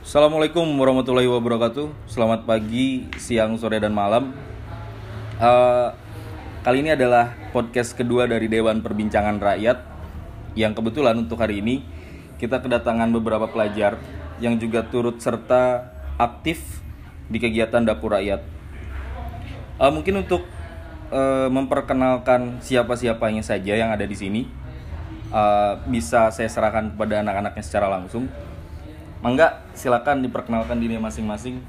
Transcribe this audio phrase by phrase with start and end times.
[0.00, 2.08] Assalamualaikum warahmatullahi wabarakatuh.
[2.08, 4.32] Selamat pagi, siang, sore, dan malam.
[5.36, 5.88] Eh,
[6.64, 9.84] kali ini adalah podcast kedua dari Dewan Perbincangan Rakyat.
[10.56, 11.84] Yang kebetulan untuk hari ini
[12.40, 14.00] kita kedatangan beberapa pelajar
[14.40, 16.80] yang juga turut serta aktif
[17.28, 18.40] di kegiatan dapur rakyat.
[19.84, 20.48] Eh, mungkin untuk
[21.12, 24.48] eh, memperkenalkan siapa-siapanya saja yang ada di sini,
[25.28, 28.32] eh, bisa saya serahkan kepada anak-anaknya secara langsung.
[29.20, 31.60] Mangga, silakan diperkenalkan diri masing-masing.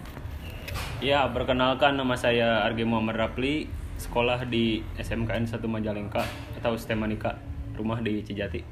[1.04, 3.68] Ya, perkenalkan nama saya Arge Muhammad Rapli,
[4.00, 6.24] sekolah di SMKN 1 Majalengka
[6.56, 7.36] atau Stemanika,
[7.76, 8.64] rumah di Cijati.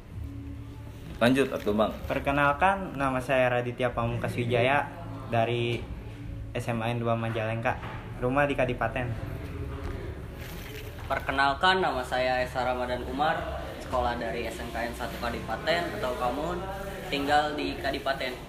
[1.20, 1.92] Lanjut atau Bang.
[2.08, 4.88] Perkenalkan, nama saya Raditya Pamungkas Wijaya
[5.28, 5.84] dari
[6.56, 7.76] SMAN 2 Majalengka,
[8.24, 9.12] rumah di Kadipaten.
[11.04, 16.64] Perkenalkan nama saya Esa Ramadan Umar, sekolah dari SMKN 1 Kadipaten atau Kamun,
[17.12, 18.49] tinggal di Kadipaten.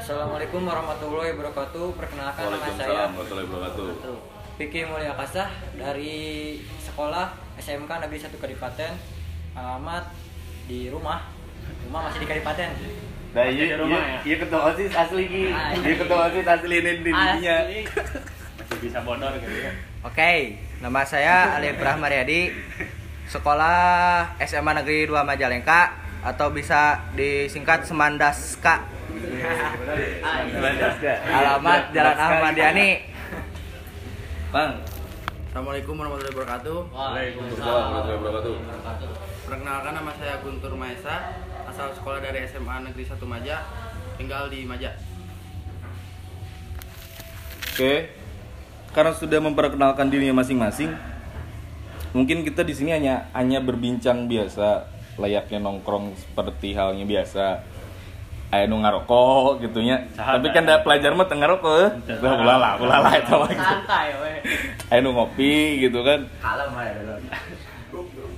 [0.00, 1.96] Assalamualaikum warahmatullahi wabarakatuh.
[1.96, 4.16] Perkenalkan nama saya warahmatullahi wabarakatuh.
[4.60, 8.92] Vicky Mulia Kasah dari sekolah SMK Negeri 1 Kadipaten.
[9.56, 10.08] Alamat
[10.68, 11.28] di rumah.
[11.88, 12.70] Rumah masih di Kadipaten.
[13.34, 14.18] Nah, di rumah ya?
[14.22, 15.42] iya ketua OSIS asli Ki.
[15.50, 15.82] Asli.
[15.82, 17.56] Iya ketua OSIS asli ini di dirinya.
[17.64, 17.80] Asli.
[18.60, 19.72] Masih bisa bodor gitu ya.
[20.06, 22.52] Oke, nama saya Ali Ibrahim Mariadi,
[23.26, 28.88] sekolah SMA Negeri 2 Majalengka atau bisa disingkat Semandaska.
[31.28, 33.04] Alamat Jalan Ahmad Yani.
[34.48, 34.80] Bang.
[35.52, 36.78] Assalamualaikum warahmatullahi wabarakatuh.
[36.90, 38.54] Waalaikumsalam warahmatullahi wabarakatuh.
[39.44, 41.36] Perkenalkan nama saya Guntur Maesa,
[41.68, 43.62] asal sekolah dari SMA Negeri 1 Maja,
[44.16, 44.96] tinggal di Maja.
[47.70, 48.16] Oke.
[48.94, 50.94] Karena sudah memperkenalkan dirinya masing-masing,
[52.14, 57.62] mungkin kita di sini hanya hanya berbincang biasa, layaknya nongkrong seperti halnya biasa.
[58.54, 60.06] Ayo nu ngarokok gitu nya.
[60.14, 61.74] Tapi kan da pelajar mah teu ngarokok.
[61.74, 61.90] eh.
[62.22, 63.50] Lah ulala, ulala eta mah.
[63.50, 63.58] gitu.
[63.58, 64.32] Santai we.
[64.88, 66.22] Ayo nu ngopi gitu kan.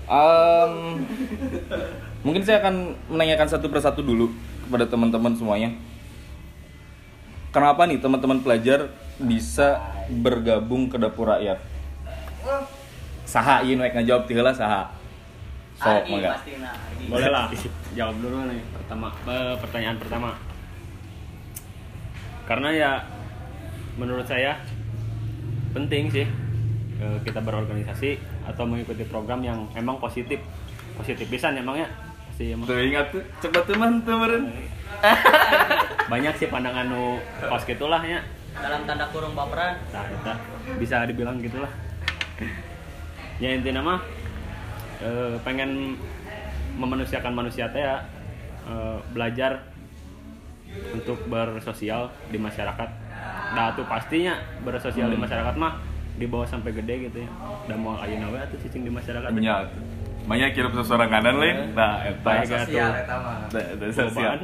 [0.06, 0.72] Em,
[2.22, 4.32] mungkin saya akan menanyakan satu persatu dulu
[4.64, 5.76] kepada teman-teman semuanya.
[7.52, 11.60] Kenapa nih teman-teman pelajar bisa bergabung ke dapur rakyat?
[13.26, 14.95] Saha ieu nu ngajawab ti heula saha?
[15.76, 16.70] Sok Argi pastina.
[16.72, 17.04] Argi.
[17.12, 17.44] Boleh lah,
[17.98, 20.30] jawab dulu nih pertama eh, pertanyaan pertama.
[22.48, 22.90] Karena ya
[24.00, 24.56] menurut saya
[25.76, 26.24] penting sih
[26.96, 28.16] eh, kita berorganisasi
[28.48, 30.40] atau mengikuti program yang emang positif.
[30.96, 31.92] Positif pisan emangnya.
[32.32, 34.48] Pasti emang Tuh ingat tuh, cepet tuh man tuh meureun.
[36.12, 37.20] banyak sih pandangan nu
[37.52, 38.24] kos gitulah ya.
[38.56, 39.76] Dalam tanda kurung baperan.
[39.92, 40.34] Nah, eta
[40.80, 41.68] bisa dibilang gitulah.
[43.36, 44.00] ya intinya mah
[45.02, 45.96] eh, pengen
[46.76, 48.04] memanusiakan manusia teh ya
[48.68, 49.64] eh, belajar
[50.92, 52.88] untuk bersosial di masyarakat.
[53.56, 55.80] Nah, tuh pastinya bersosial di masyarakat mah
[56.16, 57.30] dibawa sampai gede gitu ya.
[57.68, 59.30] Dan mau ayeuna we atuh cicing di masyarakat.
[59.36, 59.68] Nya.
[60.26, 61.56] Banyak kirim seseorang kanan lain.
[61.72, 62.90] Nah, eta Baik atuh.
[63.54, 64.34] Da- da- sosial.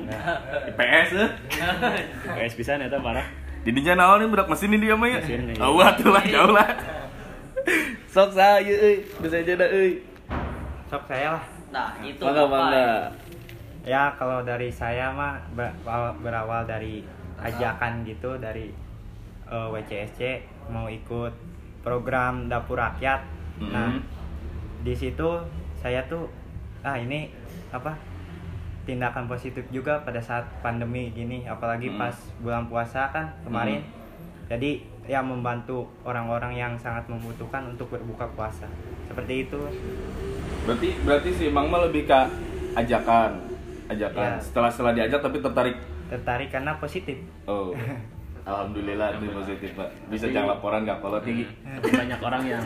[0.70, 1.30] IPS eh.
[2.38, 3.26] PS pisan eta parah.
[3.66, 5.20] Didinya naon nih budak mesin ini dia mah ya.
[5.20, 5.58] Iya.
[5.60, 6.68] Atuh lah jauh lah.
[8.12, 10.11] Sok saya euy, bisa aja dah euy.
[10.92, 11.44] Sok saya lah.
[11.72, 12.60] Nah, itu Mangga Bapak.
[12.68, 12.88] mangga.
[13.80, 17.00] Ya kalau dari saya mah berawal, berawal dari
[17.40, 18.68] ajakan gitu dari
[19.48, 20.20] eh, WCSC
[20.68, 21.32] mau ikut
[21.80, 23.24] program dapur rakyat.
[23.58, 24.04] Nah, Mhm.
[24.80, 25.28] di situ
[25.74, 26.28] saya tuh
[26.80, 27.32] ah ini
[27.68, 27.96] apa
[28.84, 31.96] tindakan positif juga pada saat pandemi gini apalagi Mhm.
[31.96, 33.80] pas bulan puasa kan kemarin.
[34.46, 38.68] Jadi ya membantu orang-orang yang sangat membutuhkan untuk berbuka puasa.
[39.08, 39.60] Seperti itu.
[40.62, 42.20] Berarti berarti si Mang mah lebih ke
[42.78, 43.30] ajakan.
[43.90, 44.24] Ajakan.
[44.24, 44.38] Ya.
[44.38, 45.76] Setelah setelah diajak tapi tertarik.
[46.08, 47.18] Tertarik karena positif.
[47.50, 47.74] Oh.
[48.42, 50.10] Alhamdulillah itu positif, Pak.
[50.10, 51.46] Bisa jangan laporan enggak kalau tinggi.
[51.62, 52.64] Tapi banyak orang yang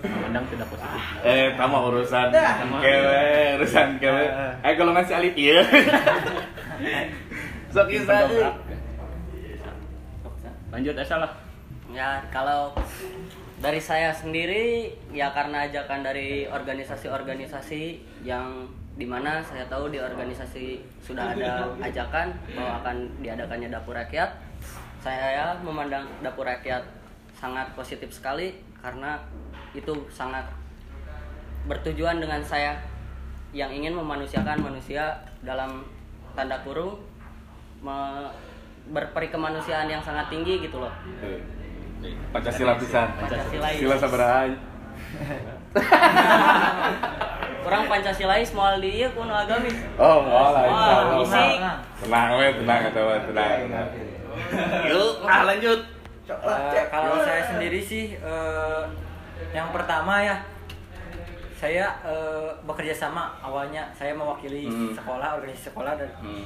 [0.00, 1.00] memandang tidak positif.
[1.20, 2.28] Eh, kamu urusan
[2.80, 3.24] kewe,
[3.60, 4.24] urusan kewe.
[4.64, 5.60] Eh, kalau ngasih alih iya.
[7.76, 8.56] Sok pendongkrak.
[10.72, 11.30] Lanjut Esa lah.
[11.92, 12.72] Ya, kalau
[13.64, 18.68] dari saya sendiri ya karena ajakan dari organisasi-organisasi yang
[19.00, 24.36] di mana saya tahu di organisasi sudah ada ajakan bahwa akan diadakannya dapur rakyat
[25.00, 26.84] saya memandang dapur rakyat
[27.32, 28.52] sangat positif sekali
[28.84, 29.16] karena
[29.72, 30.44] itu sangat
[31.64, 32.76] bertujuan dengan saya
[33.56, 35.88] yang ingin memanusiakan manusia dalam
[36.36, 37.00] tanda kurung
[37.80, 38.28] me-
[38.92, 40.92] berperi kemanusiaan yang sangat tinggi gitu loh
[42.32, 43.08] Pancasila pisan.
[43.16, 44.40] Pancasila Sila sabaraha.
[47.64, 49.72] Orang Pancasilais moal di ieu kuno agamis.
[49.96, 50.62] Oh, moal lah.
[50.68, 51.74] Wah, insya Allah.
[51.96, 53.58] isi tenang we tenang we tenang
[54.84, 55.80] yuk ah lanjut
[56.24, 58.82] Eh, kalau saya sendiri sih eh,
[59.52, 60.36] yang pertama ya
[61.54, 64.92] saya eh, bekerja sama awalnya saya mewakili Hmm.
[64.92, 66.44] sekolah organisasi sekolah dari Hmm.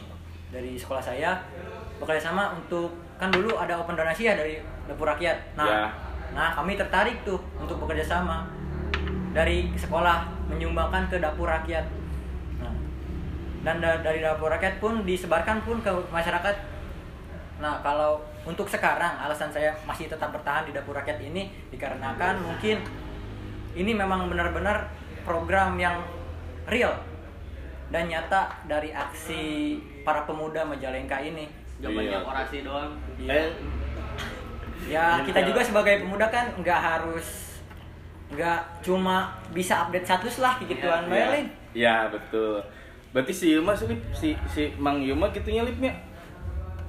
[0.51, 1.39] dari sekolah saya
[1.99, 5.37] bekerja sama untuk kan dulu ada open donasi ya dari dapur rakyat.
[5.59, 5.83] Nah Ya.
[6.33, 8.47] nah kami tertarik tuh untuk bekerja sama.
[9.35, 11.85] Dari sekolah menyumbangkan ke dapur rakyat.
[12.59, 12.75] Nah,
[13.63, 16.57] dan da- dari dapur rakyat pun disebarkan pun ke masyarakat.
[17.59, 22.81] Nah kalau untuk sekarang alasan saya masih tetap bertahan di dapur rakyat ini dikarenakan mungkin
[23.75, 24.89] ini memang benar-benar
[25.23, 26.01] program yang
[26.65, 26.97] real
[27.89, 31.47] dan nyata dari aksi para pemuda Majalengka ini
[31.79, 32.27] Jawabannya Iya.
[32.27, 32.91] orasi doang.
[33.23, 33.49] Eh,
[34.91, 37.59] ya kita juga sebagai pemuda kan nggak harus
[38.29, 41.13] nggak cuma bisa update status lah gituan Iya.
[41.13, 41.39] bae, ya,
[41.73, 42.61] ya betul
[43.13, 44.01] berarti si Yuma sih Lip.
[44.13, 45.93] si si Mang Yuma gitunya lipnya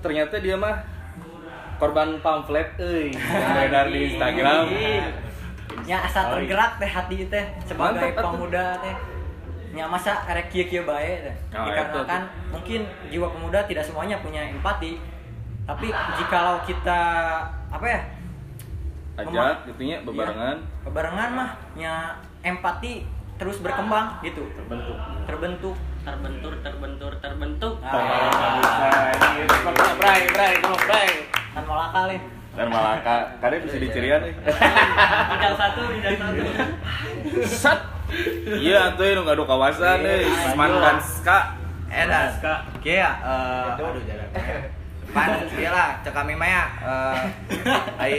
[0.04, 0.80] ternyata dia mah
[1.80, 4.64] korban pamflet euy yang beredar di Instagram
[5.90, 6.32] ya asal iya.
[6.44, 8.96] tergerak teh hati teh sebagai Mantap, pemuda teh
[9.70, 14.50] ya masa karek kieu kieu bae teh Oh, dikarenakan mungkin jiwa pemuda tidak semuanya punya
[14.50, 14.98] empati.
[15.70, 17.02] Tapi jikalau kita
[17.70, 18.02] apa ya
[19.20, 23.06] ajak gitunya bebarengan Iya, bebarengan mah nya empati
[23.38, 24.44] terus berkembang gitu.
[24.58, 24.98] Terbentuk.
[25.28, 25.76] Terbentuk.
[26.00, 27.74] Terbentur, terbentur, terbentuk.
[27.84, 27.92] nah,
[30.00, 31.10] Bray, bray, bray.
[31.54, 32.39] kan malaka Lin.
[32.60, 34.36] Dan Malaka, kadang bisa dicirian nih.
[34.36, 36.44] Bidang satu, bidang satu.
[37.48, 37.80] Sat.
[38.52, 40.28] Iya tuh nu ngadu kawasan euy,
[40.60, 41.56] mantan ska.
[41.88, 42.36] Edan,
[42.84, 44.28] kia, eh, aduh jalan.
[45.16, 47.18] Pan, kia lah, cek kami mah ya, eh,
[47.98, 48.16] ai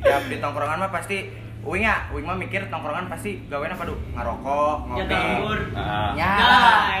[0.00, 1.28] tiap di tongkrongan mah pasti
[1.64, 5.60] Uing ya, Uing mah mikir tongkrongan pasti gawena padu ngarokok, Ya timbur.
[5.76, 6.52] Ah, Ya, Ya,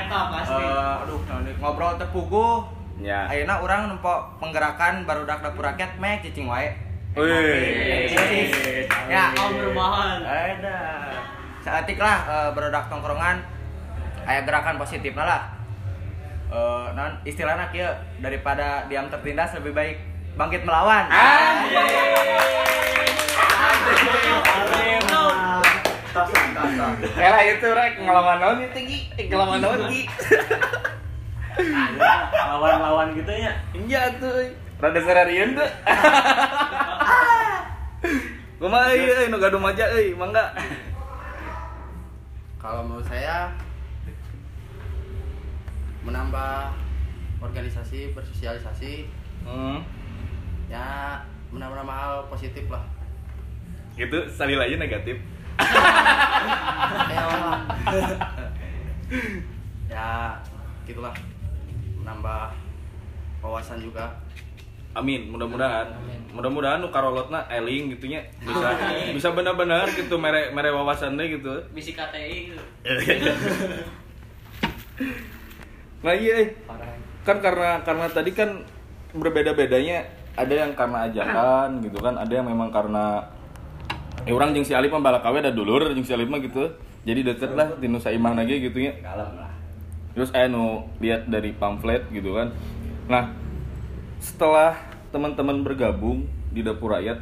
[0.04, 0.62] eta pasti.
[0.68, 1.18] Eh, aduh,
[1.64, 2.83] ngobrol teh puguh.
[3.00, 3.26] Ya.
[3.30, 6.70] Ayeuna urang nempo penggerakan barudak dapur rakyat mek cicing wae.
[7.14, 8.10] Wih.
[9.06, 10.18] Ya, Kaum berbahan.
[10.26, 10.78] Ada.
[11.62, 13.40] Saatik lah eh, barudak tongkrongan
[14.26, 15.54] aya gerakan positif lah.
[16.50, 17.88] Eh, non istilahnya kieu
[18.20, 19.96] daripada diam tertindas lebih baik
[20.34, 21.06] bangkit melawan.
[21.10, 21.64] Ah.
[27.14, 28.98] Kela itu rek ngelawan naon itu Gi?
[29.18, 30.02] Eh, Ngelawan naon Gi?
[32.34, 34.50] Lawan-lawan gitu ya Iya tuh.
[34.78, 35.64] Rada serarian tuh.
[38.60, 40.54] Kumaha ieu euy nu gaduh maja euy, mangga.
[42.58, 43.52] Kalau menurut saya
[46.04, 46.72] menambah
[47.40, 49.04] organisasi bersosialisasi
[49.44, 49.84] Hmm.
[50.72, 51.20] ya
[51.52, 52.80] menambah hal positif lah.
[53.94, 55.20] Gitu salil aja negatif.
[57.14, 57.20] Ya,
[59.92, 60.08] ya
[60.84, 61.14] gitulah
[62.04, 62.52] menambah
[63.40, 64.12] wawasan juga.
[64.94, 65.90] Amin, mudah-mudahan.
[66.30, 68.78] Mudah-mudahan nu karolotna eling gitunya bisa
[69.10, 71.50] bisa benar-benar gitu mere mere wawasannya gitu.
[71.72, 72.62] Misi KTI gitu.
[76.04, 76.48] Nah iya, eh.
[77.24, 78.60] kan karena karena tadi kan
[79.16, 80.04] berbeda-bedanya
[80.36, 83.24] ada yang karena ajakan gitu kan, ada yang memang karena
[84.28, 86.76] eh orang jeung si Alif mah balakawe ada dulur jeung si Alif mah gitu.
[87.08, 88.92] Jadi deket lah di Nusa Imah lagi gitu nya.
[90.14, 92.54] Terus eh nu lihat dari pamflet gitu kan.
[93.10, 93.34] Nah,
[94.22, 94.78] setelah
[95.10, 97.18] teman-teman bergabung di dapur rakyat,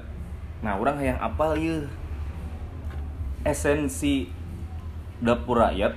[0.60, 1.88] nah orang yang apal ya
[3.42, 4.28] esensi
[5.18, 5.96] dapur rakyat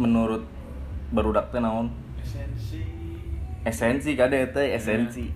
[0.00, 0.48] menurut
[1.12, 1.92] barudak teh naon?
[3.60, 4.16] esensi.
[4.16, 4.72] Kade teh?
[4.72, 5.28] Esensi.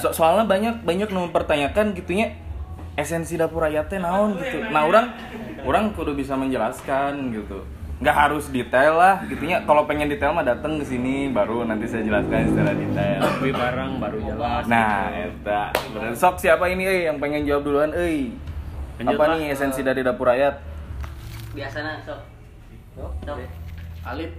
[0.00, 2.32] So- soalnya banyak banyak nu mempertanyakan gitunya
[2.96, 4.64] esensi dapur rakyat teh naon gitu.
[4.72, 5.12] Nah orang
[5.68, 7.60] orang kudu bisa menjelaskan gitu
[7.98, 9.58] nggak harus detail lah gitunya.
[9.66, 13.20] Kalau pengen detail mah datang ke sini baru nanti saya jelaskan secara detail.
[13.42, 15.74] Beli barang baru jelas nah eta.
[15.90, 18.30] Bener sok siapa ini eh yang pengen jawab duluan eh?
[19.02, 20.58] Apa nih esensi dari dapur rakyat?
[21.54, 22.22] Biasanya sok.
[22.98, 23.38] Sok.
[24.06, 24.30] Alif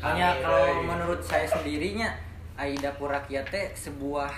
[0.00, 2.14] Hanya kalau menurut saya sendirinya
[2.56, 4.32] Aida Purakyat teh sebuah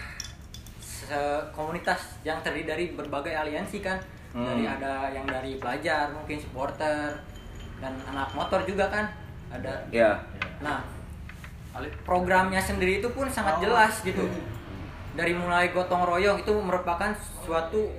[0.83, 4.00] se- komunitas yang terdiri dari berbagai aliansi kan.
[4.35, 4.45] Hmm.
[4.45, 7.23] Dari ada yang dari pelajar, mungkin supporter
[7.79, 9.07] dan anak motor juga kan.
[9.49, 9.81] Ada.
[9.89, 10.21] ya
[10.61, 10.85] Nah,
[12.03, 14.27] programnya sendiri itu pun sangat jelas gitu.
[15.15, 17.11] Dari mulai gotong royong itu merupakan
[17.43, 17.91] suatu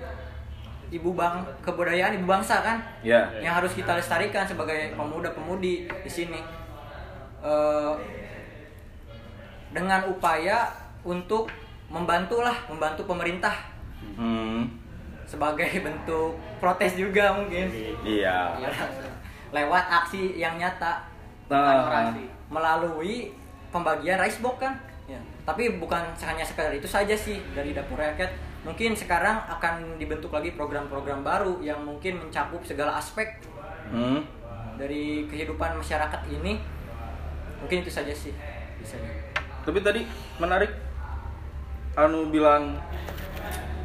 [0.89, 2.77] ibu bang kebudayaan ibu bangsa kan?
[3.05, 6.41] Ya yang harus kita lestarikan sebagai pemuda-pemudi di sini.
[7.39, 7.93] Eh,
[9.69, 10.67] dengan upaya
[11.05, 11.47] untuk
[11.87, 13.55] membantu lah membantu pemerintah.
[14.17, 14.67] Hmm.
[15.29, 17.69] Sebagai bentuk protes juga mungkin.
[18.03, 18.57] Iya
[19.49, 21.03] lewat aksi yang nyata
[21.49, 22.25] Orasi.
[22.47, 23.33] melalui
[23.69, 24.75] pembagian rice box kan
[25.09, 28.29] Ya, tapi bukan hanya sekedar itu saja sih dari dapur rakyat.
[28.61, 33.41] Mungkin sekarang akan dibentuk lagi program-program baru yang mungkin mencakup segala aspek
[33.89, 34.21] Hmm.
[34.77, 36.61] dari kehidupan masyarakat ini.
[37.57, 38.29] Mungkin itu saja sih.
[38.77, 39.01] Bisa.
[39.65, 40.05] Tapi tadi
[40.37, 40.77] menarik
[41.97, 42.77] Anu bilang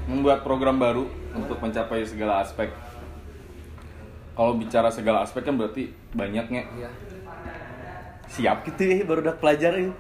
[0.05, 2.69] membuat program baru untuk mencapai segala aspek.
[4.35, 6.67] Kalau bicara segala aspek kan berarti banyaknya.
[6.75, 6.91] Iya.
[8.27, 9.91] Siap gitu ya baru udah pelajar ya.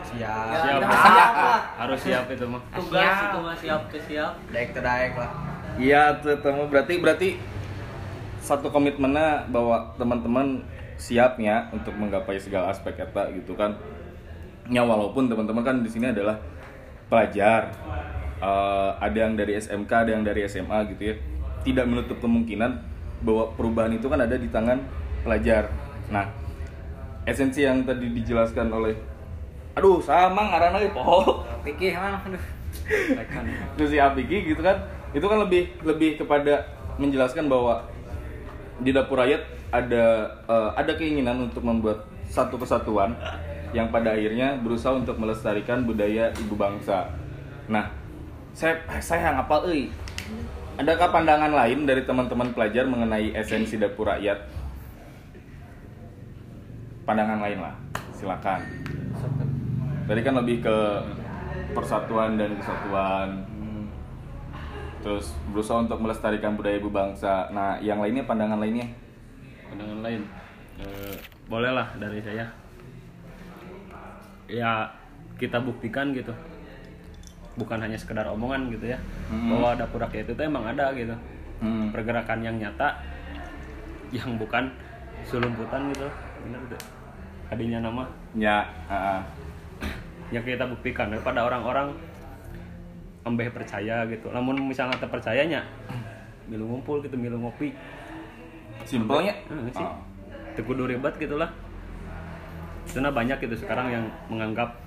[0.00, 1.60] siap siap kita siap lah.
[1.76, 5.30] harus siap itu mah tugas itu mah siap ke siap daek teu daek lah
[5.78, 7.28] Iya, ketemu berarti berarti
[8.40, 10.64] satu komitmennya bahwa teman-teman
[11.00, 13.76] siapnya untuk menggapai segala aspek eta gitu kan.
[14.68, 16.36] Ya walaupun teman-teman kan di sini adalah
[17.06, 17.70] pelajar.
[18.40, 21.14] Eh, ada yang dari SMK, ada yang dari SMA gitu ya.
[21.60, 22.80] Tidak menutup kemungkinan
[23.20, 24.80] bahwa perubahan itu kan ada di tangan
[25.22, 25.68] pelajar.
[26.08, 26.26] Nah,
[27.28, 28.96] esensi yang tadi dijelaskan oleh
[29.70, 32.42] aduh sama ngaranna ge poho Pikir emang aduh.
[33.78, 34.82] Terus si Apiki gitu kan
[35.14, 36.66] itu kan lebih lebih kepada
[36.98, 37.86] menjelaskan bahwa
[38.82, 43.14] di dapur rakyat ada eh, ada keinginan untuk membuat satu kesatuan
[43.70, 47.06] yang pada akhirnya berusaha untuk melestarikan budaya ibu bangsa.
[47.70, 47.86] Nah,
[48.50, 49.90] saya saya ngapal euy.
[50.80, 54.48] Adakah pandangan lain dari teman-teman pelajar mengenai esensi dapur rakyat?
[57.04, 57.74] Pandangan lain lah,
[58.16, 58.64] silakan.
[60.08, 60.76] Tadi kan lebih ke
[61.76, 63.44] persatuan dan kesatuan.
[65.04, 67.52] Terus berusaha untuk melestarikan budaya ibu bangsa.
[67.52, 68.88] Nah, yang lainnya pandangan lainnya?
[69.70, 70.22] pandangan lain
[70.80, 72.48] Eh, bolehlah dari saya
[74.48, 74.88] ya
[75.36, 76.32] kita buktikan gitu
[77.60, 78.98] bukan hanya sekedar omongan gitu ya.
[79.28, 79.52] Hmm.
[79.52, 81.12] bahwa dapur rakyat itu emang ada gitu.
[81.60, 81.92] Hmm.
[81.92, 82.96] pergerakan yang nyata
[84.16, 84.72] yang bukan
[85.28, 86.08] sulumputan gitu.
[86.48, 86.80] Benar tuh
[87.50, 88.06] adinya nama?
[88.38, 89.20] Ya, ah.
[90.30, 91.90] yang kita buktikan daripada orang-orang
[93.26, 94.30] ambeh percaya gitu.
[94.30, 95.66] Namun misalnya terpercayanya
[96.46, 97.74] milu ngumpul gitu milu ngopi.
[98.86, 99.34] Simpelnya.
[99.74, 99.86] Sih.
[100.54, 101.50] Teu kudu ribet gitulah.
[102.90, 104.78] Karena banyak gitu sekarang yang menganggap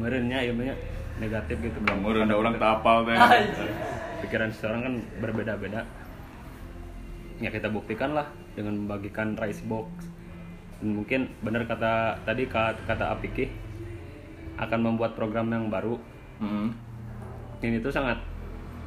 [0.00, 0.72] merenya ilmunya
[1.20, 3.16] negatif gitu Umur udah ulang tak apal teh.
[4.24, 5.84] pikiran seseorang kan berbeda-beda.
[7.40, 9.88] Ya kita buktikan lah dengan membagikan rice box.
[10.80, 13.48] Dan mungkin benar kata tadi kata, kata Apiki
[14.60, 15.96] akan membuat program yang baru.
[16.40, 16.72] Hmm.
[17.60, 18.16] ini tuh sangat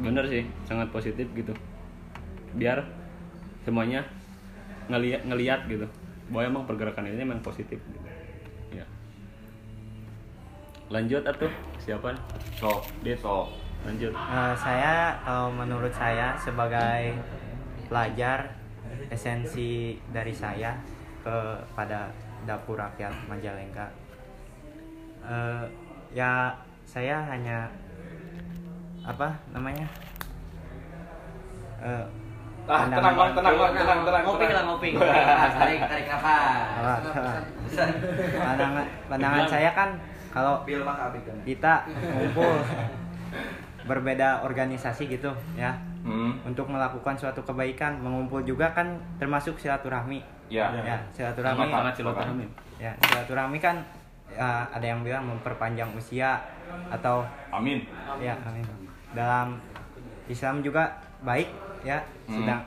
[0.02, 1.54] bener sih sangat positif gitu.
[2.58, 2.82] Biar
[3.62, 4.06] semuanya
[4.90, 5.86] ngeliat ngeliat gitu
[6.34, 8.08] bahwa emang pergerakan ini memang positif gitu.
[8.74, 8.86] ya.
[10.90, 12.10] Lanjut atuh siapa
[12.56, 13.20] So, Dit.
[13.20, 13.52] so.
[13.84, 17.20] lanjut Eh, saya kalau menurut saya sebagai
[17.86, 18.56] pelajar
[19.10, 20.72] esensi dari saya
[21.20, 22.08] kepada
[22.44, 23.92] dapur rakyat Majalengka
[25.22, 25.64] eh,
[26.10, 27.68] ya saya hanya
[29.04, 29.88] apa namanya
[31.84, 32.06] Eh,
[32.64, 34.24] Ah, tenang, Bang, tenang, Bang, tenang, tenang.
[34.24, 34.56] ngopi tenang.
[34.56, 37.04] lah ngopi tarik tarik nafas
[38.40, 39.90] pandangan pandangan saya kan
[40.34, 41.14] kalau kan
[41.46, 42.58] kita ngumpul
[43.86, 45.78] berbeda organisasi gitu ya.
[46.04, 46.36] Hmm.
[46.44, 50.20] untuk melakukan suatu kebaikan mengumpul juga kan termasuk silaturahmi.
[50.52, 50.68] Ya.
[50.84, 51.64] ya silaturahmi.
[51.64, 52.46] Sama sangat silaturahmi.
[52.76, 53.80] Ya silaturahmi kan
[54.28, 56.44] ya, ada yang bilang memperpanjang usia
[56.92, 57.24] atau
[57.56, 57.88] Amin.
[58.20, 58.68] ya amin.
[59.16, 59.64] Dalam
[60.28, 60.92] Islam juga
[61.24, 61.48] baik
[61.88, 62.04] ya.
[62.28, 62.44] Hmm.
[62.44, 62.62] sedang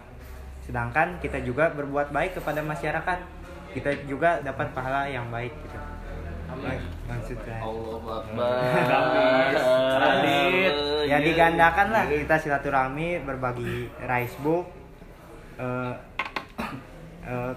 [0.64, 3.18] sedangkan kita juga berbuat baik kepada masyarakat.
[3.76, 5.76] Kita juga dapat pahala yang baik gitu.
[6.56, 9.52] Maksud saya Allahu Akbar.
[11.06, 14.66] Ya digandakan lah kita silaturahmi berbagi rice book
[15.56, 15.94] eh,
[17.30, 17.52] eh,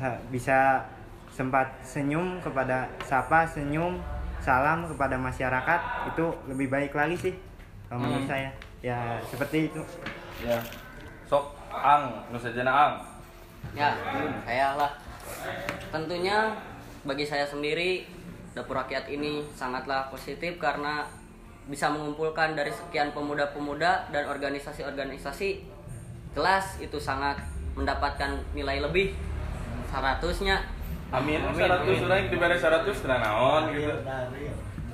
[0.00, 0.80] sa- bisa
[1.28, 4.00] sempat senyum kepada sapa senyum
[4.40, 7.34] salam kepada masyarakat itu lebih baik lagi sih
[7.86, 8.50] kalau menurut saya.
[8.80, 9.82] Ya seperti itu.
[10.40, 10.58] Ya.
[11.28, 12.94] Sok ang, nu sajana ang.
[13.74, 13.92] ya
[14.46, 14.90] saya lah.
[15.92, 16.54] Tentunya
[17.02, 18.06] bagi saya sendiri
[18.56, 21.04] dapur rakyat ini sangatlah positif karena
[21.68, 25.60] bisa mengumpulkan dari sekian pemuda-pemuda dan organisasi-organisasi
[26.32, 27.36] jelas itu sangat
[27.76, 29.12] mendapatkan nilai lebih.
[29.92, 30.64] Seratusnya.
[31.12, 31.44] Amin.
[31.44, 33.92] 100 urang dibere 100 kena naon gitu.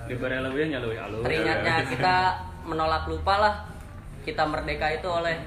[0.03, 2.35] diberi lebihnya ya lu teringatnya kita
[2.67, 3.55] menolak lupa lah.
[4.27, 5.39] Kita merdeka itu oleh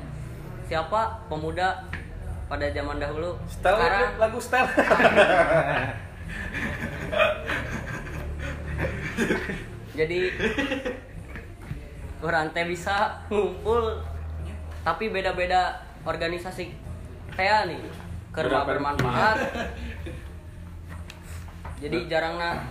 [0.71, 1.19] siapa?
[1.27, 1.83] Pemuda
[2.47, 3.35] pada zaman dahulu.
[3.51, 4.71] Style sekarang lagu style.
[9.99, 10.19] jadi
[12.25, 14.01] orang teh bisa ngumpul
[14.85, 16.71] tapi beda-beda organisasi.
[17.35, 17.79] Teh nih
[18.35, 19.37] kerja bermanfaat.
[21.83, 22.63] Jadi jarangnya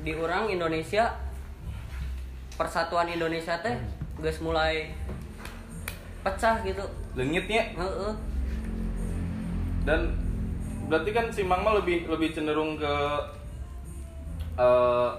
[0.00, 1.12] di orang Indonesia
[2.56, 3.76] persatuan Indonesia teh
[4.18, 4.90] geus mulai
[6.24, 6.82] pecah gitu.
[7.14, 7.74] Lengitnya?
[7.76, 8.12] Heeh.
[9.88, 10.12] dan
[10.84, 12.94] berarti kan si Mang mah lebih lebih cenderung ke
[14.60, 15.10] eh,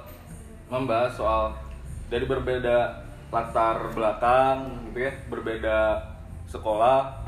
[0.70, 1.58] membahas soal
[2.14, 5.78] dari berbeda latar belakang gitu ya berbeda
[6.50, 7.26] sekolah.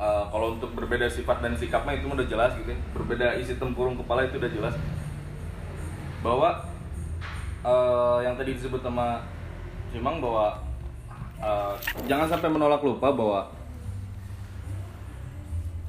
[0.00, 2.80] Eh, kalau untuk berbeda sifat dan sikapnya itu udah jelas gitu ya.
[2.96, 4.74] Berbeda isi tempurung kepala itu udah jelas.
[6.24, 6.64] Bahwa
[7.64, 9.20] eh, yang tadi disebut sama
[9.92, 10.56] si Mang bahwa
[11.40, 11.74] eh,
[12.08, 13.40] jangan sampai menolak lupa bahwa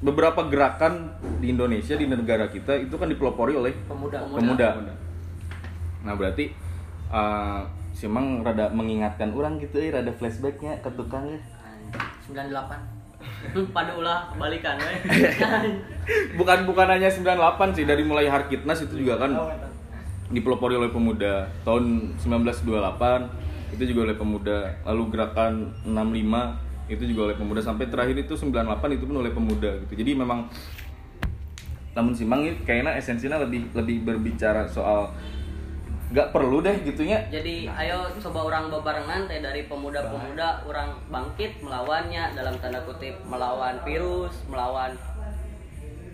[0.02, 4.28] beberapa gerakan di Indonesia di negara kita itu kan dipelopori oleh pemuda.
[4.28, 4.68] Pemuda.
[6.02, 6.50] Nah berarti
[7.10, 7.62] uh,
[7.94, 11.38] si Mang rada mengingatkan orang gitu ya, rada flashbacknya ke tukangnya.
[12.26, 12.54] 98
[13.76, 14.94] pada ulah kebalikan we.
[16.38, 19.30] Bukan bukan hanya 98 sih dari mulai Harkitnas itu juga kan
[20.32, 21.46] dipelopori oleh pemuda.
[21.62, 24.58] Tahun 1928 itu juga oleh pemuda.
[24.88, 29.70] Lalu gerakan 65 itu juga oleh pemuda sampai terakhir itu 98 itu pun oleh pemuda
[29.86, 29.92] gitu.
[29.94, 30.50] Jadi memang
[31.92, 35.12] namun si Mang ini kayaknya esensinya lebih lebih berbicara soal
[36.12, 42.36] nggak perlu deh gitunya Jadi ayo coba orang bebarengan teh dari pemuda-pemuda orang bangkit melawannya
[42.36, 44.92] dalam tanda kutip melawan virus, melawan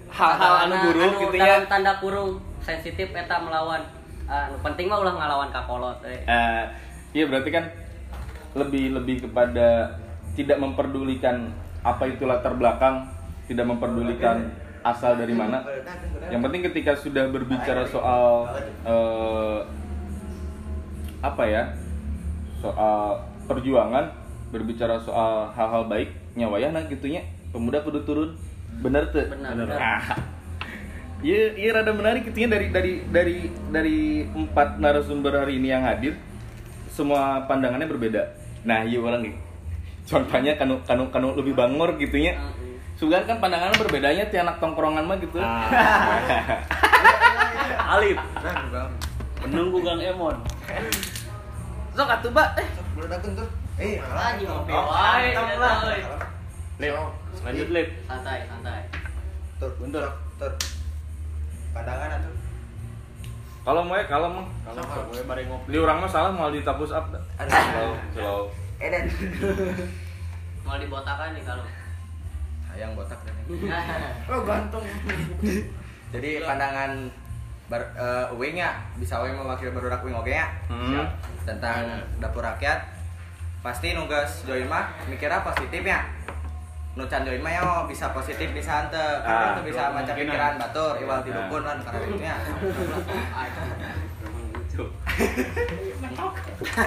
[0.08, 3.82] hal-hal anu buruk anu gitu ya dalam tanda kurung sensitif eta melawan
[4.30, 6.22] anu penting mah ulah ngalawan kakolot eh.
[6.24, 6.64] Eh,
[7.12, 7.66] iya berarti kan
[8.56, 9.98] lebih lebih kepada
[10.38, 11.50] tidak memperdulikan
[11.82, 13.10] apa itu latar belakang,
[13.50, 14.54] tidak memperdulikan
[14.86, 15.66] asal dari mana.
[16.30, 18.46] Yang penting ketika sudah berbicara soal
[18.86, 19.58] eh,
[21.18, 21.62] apa ya,
[22.62, 23.18] soal
[23.50, 24.06] perjuangan,
[24.54, 28.30] berbicara soal hal-hal baik, nyawayana gitunya, pemuda kudu turun,
[28.84, 29.26] bener tuh.
[29.26, 29.78] Benar, benar.
[29.78, 30.02] Ah.
[31.18, 36.14] Iya, iya rada menarik gitunya dari dari dari dari empat narasumber hari ini yang hadir
[36.94, 38.22] semua pandangannya berbeda.
[38.62, 39.34] Nah, iya orang nih.
[40.06, 42.38] Contohnya kanu kanu kanu lebih bangor gitunya.
[42.94, 45.42] Sugan kan pandangannya berbedanya ti anak tongkrongan mah gitu.
[47.98, 48.18] Alif
[49.40, 50.36] menunggu Gang Emon
[51.90, 52.48] Sok atuh, Pak.
[52.56, 52.66] Eh,
[53.78, 55.74] Eh, Anjing ngopi Oh, wae mantap eta, lah.
[55.84, 56.02] euy.
[56.78, 56.94] Lip
[57.40, 58.82] lanjut Lip Santai, santai.
[59.58, 60.06] Tur, Bentar.
[60.36, 60.52] tur.
[61.70, 62.34] Pandangan atuh.
[63.60, 64.46] kalau mau ya kalau mah.
[64.64, 67.06] kalau gue bareng ngopi Di orang mah salah mau ditapus up.
[67.10, 67.22] dah.
[67.44, 68.40] Slow, slow.
[68.78, 69.04] Eden.
[70.62, 71.66] Mau dibotakan nih kalau.
[72.68, 73.34] Sayang botak dan
[74.30, 74.86] Oh gantung.
[76.14, 77.10] Jadi pandangan
[77.68, 81.04] bar, eh, Uwing ya bisa Uwing mewakili barudak Uwing oke ya Hmm.
[81.44, 81.84] tentang
[82.16, 82.96] dapur rakyat
[83.58, 86.00] pasti nugas join mah mikirnya positif ya
[86.94, 90.54] nucan join mah ya oh, bisa positif bisa ante Ah, karena itu bisa macam pikiran
[90.56, 91.34] batur iwal di Ah.
[91.44, 92.34] dukun kan karena itu ya
[94.70, 94.86] Tuh.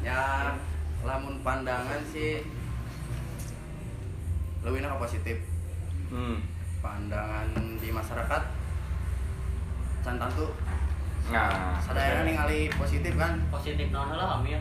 [0.00, 0.54] Ya
[1.02, 2.40] lamun pandangan sih
[4.62, 5.36] lebih ke positif.
[6.08, 6.38] Hmm.
[6.86, 7.50] Pandangan
[7.82, 8.42] di masyarakat.
[10.06, 10.54] Cantan tuh.
[11.26, 13.34] Nah, sadayana ningali positif kan?
[13.50, 14.60] Positif naon heula kami ya.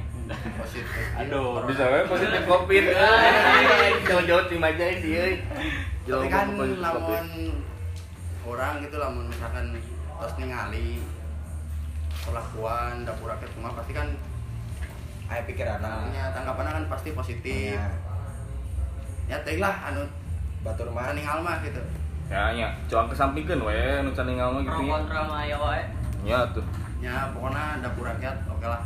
[0.57, 1.05] positif.
[1.21, 2.85] Aduh bisa we positif covid.
[4.09, 5.37] Jauh-jauh tim aja sih
[6.05, 7.25] tapi kan lamun
[8.45, 9.73] orang gitu lamun misalkan
[10.21, 11.01] terus ningali
[12.21, 14.07] perlakuan dapur rakyat rumah pasti kan
[15.25, 15.81] ayo pikiran
[16.13, 17.77] ya tanggapannya kan pasti positif.
[19.25, 20.05] Ya teh lah anu
[20.65, 21.09] batur mah.
[21.13, 21.81] Maning mah gitu
[22.25, 24.91] Ya, nya, coba kesampingkan we nu can ningal mah gitu Pro nya.
[24.97, 25.83] kontra mah aya wae.
[26.25, 26.65] Ya tuh.
[27.03, 28.81] ya pokoknya dapur rakyat oke lah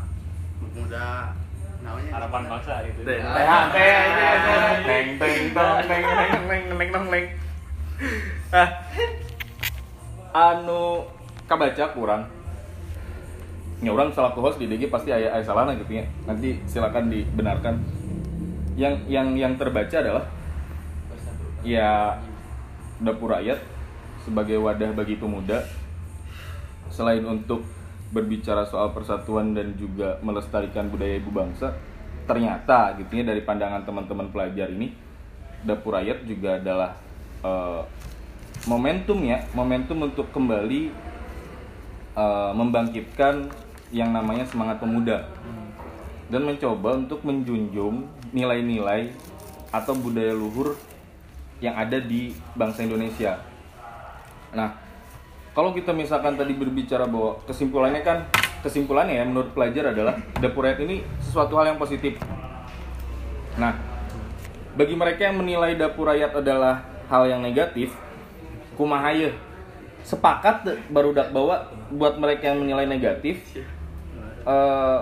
[0.75, 1.31] muda
[1.79, 3.95] namanya harapan bangsa gitu Teh, teh, teh,
[4.83, 7.25] teng teng teng teng teng teng teng teng.
[8.51, 8.69] Ah.
[10.35, 11.07] Anu
[11.47, 12.27] kabaca kurang.
[13.79, 16.03] Ya orang salah host di DG pasti aya aya salahna gitu ya.
[16.27, 17.79] Nanti silakan dibenarkan.
[18.75, 20.27] Yang yang yang terbaca adalah
[21.63, 22.19] ya
[22.99, 23.59] dapur rakyat
[24.23, 25.63] sebagai wadah bagi pemuda.
[26.91, 27.63] Selain untuk
[28.09, 31.77] berbicara soal persatuan dan juga melestarikan budaya ibu bangsa
[32.25, 34.93] ternyata gitu ya dari pandangan teman-teman pelajar ini
[35.65, 36.97] dapur rakyat juga adalah
[37.41, 37.81] eh,
[38.69, 40.89] momentum ya momentum untuk kembali
[42.17, 43.49] eh, membangkitkan
[43.89, 45.25] yang namanya semangat pemuda.
[46.29, 49.09] Dan mencoba untuk menjunjung nilai-nilai
[49.73, 50.77] atau budaya luhur
[51.59, 53.39] yang ada di bangsa Indonesia.
[54.55, 54.75] Nah,
[55.53, 58.17] kalau kita misalkan tadi berbicara bahwa kesimpulannya kan
[58.63, 62.15] kesimpulannya ya menurut pelajar adalah dapur rakyat ini sesuatu hal yang positif.
[63.59, 63.75] Nah,
[64.75, 67.91] bagi mereka yang menilai dapur rakyat adalah hal yang negatif,
[68.79, 69.31] kumaha ye?
[69.99, 73.43] sepakat tuh barudak bahwa buat mereka yang menilai negatif
[74.47, 75.01] eh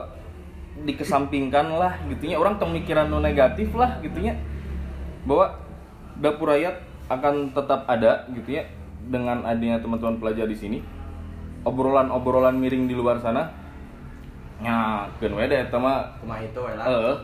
[0.78, 4.38] dikesampingkan lah gitunya orang tong mikiran no negatif lah gitunya
[5.26, 5.58] bahwa
[6.19, 8.63] dapur rakyat akan tetap ada gitu ya
[9.08, 10.80] dengan adanya teman-teman pelajar di sini.
[11.63, 13.51] Obrolan-obrolan miring di luar sana.
[14.63, 16.17] Ya kan we deh eta mah.
[16.19, 16.86] Kumaha itu we lah.
[16.88, 17.15] eh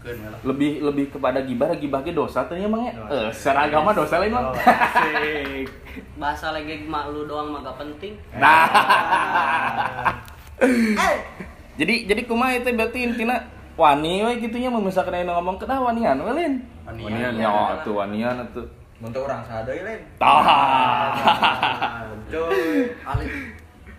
[0.00, 0.40] lah.
[0.48, 2.92] lebih lebih kepada gibah gibah ge dosa teh emang ya?
[3.12, 5.68] Eh secara agama dosa lain mah Asik.
[6.16, 8.16] bahasa lagi mak lu doang mah gak penting.
[8.40, 8.64] Nah.
[11.80, 13.40] Jadi jadi kumaha itu berarti intinya
[13.80, 17.32] wani we gitunya misalkan aya nu ngomong kenapa wanian we Lin Wanian.
[17.34, 18.66] ya atuh wanian atuh
[19.00, 20.00] Mun teu urang sadeui lain.
[20.20, 22.84] tah Coy.
[23.00, 23.32] Aduh.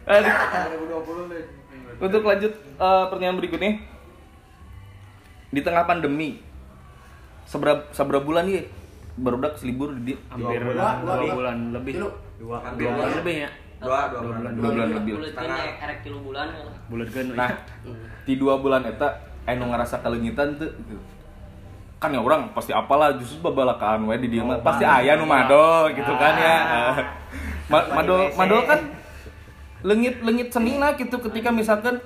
[0.05, 1.45] 2020 Lin.
[1.97, 3.71] Untuk lanjut eh, pertanyaan berikutnya.
[5.49, 6.37] Di tengah pandemi
[7.43, 8.61] seberapa seberapa bulan ya
[9.17, 11.33] barudak selibur di hampir Dua dua, bulan, dua, dua.
[11.33, 11.93] bulan lebih
[12.37, 13.17] dua, Hampir dua bulan dua.
[13.17, 13.49] lebih ya
[13.81, 14.51] Dua, dua bulan.
[14.53, 15.13] Dua bulan lebih.
[16.01, 17.51] Tilu bulan ya bulan kan Nah,
[18.21, 19.09] di dua bulan eta
[19.49, 21.01] anu ngerasa kalengitan tuh gitu.
[22.01, 26.10] kan ya orang pasti apalah justru babalakaan we di mah pasti aya nu madol gitu
[26.17, 26.58] kan ya.
[27.69, 28.89] Ma- madol madol kan
[29.86, 32.01] lengit-lengit senina gitu ketika misalkan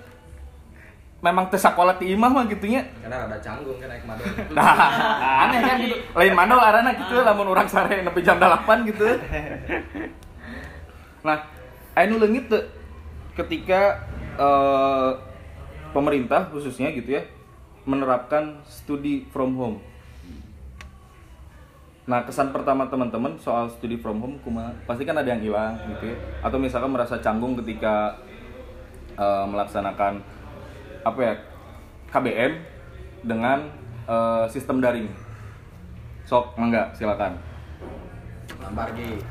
[1.23, 2.83] memang teu sakola ti imah mah gitunya.
[2.99, 4.27] Karena rada canggung kan naik madol.
[4.55, 5.95] Nah, aneh kan gitu.
[6.11, 9.07] Lain mandol arana gitu lamun orang sare nepi jam 8 gitu.
[11.25, 11.41] Nah,
[11.97, 12.61] anu leungit teu
[13.33, 14.05] ketika
[14.37, 15.09] eh,
[15.95, 17.23] pemerintah khususnya gitu ya
[17.87, 19.77] menerapkan studi from home.
[22.05, 24.69] Nah, kesan pertama teman-teman soal studi from home kumaha?
[24.85, 26.17] Pasti kan ada yang hilang gitu ya.
[26.43, 28.13] Atau misalkan merasa canggung ketika
[29.15, 30.19] eh, melaksanakan
[31.07, 31.33] apa ya?
[32.11, 32.53] KBM
[33.25, 33.69] dengan
[34.05, 35.09] eh, sistem daring.
[36.25, 37.37] Sok, mangga, silakan.
[38.61, 39.21] Lambar Gi.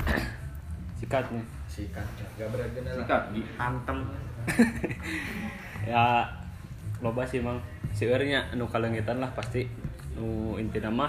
[0.95, 2.07] sikat nih Sikat.
[2.39, 2.95] Gak lah.
[3.03, 3.43] Sikat, Gi.
[3.59, 3.99] antem
[5.91, 6.23] ya
[6.99, 7.59] loba sih mang.
[7.91, 9.67] Siurnya anu kalengitan lah pasti.
[10.15, 11.07] Nu inti nama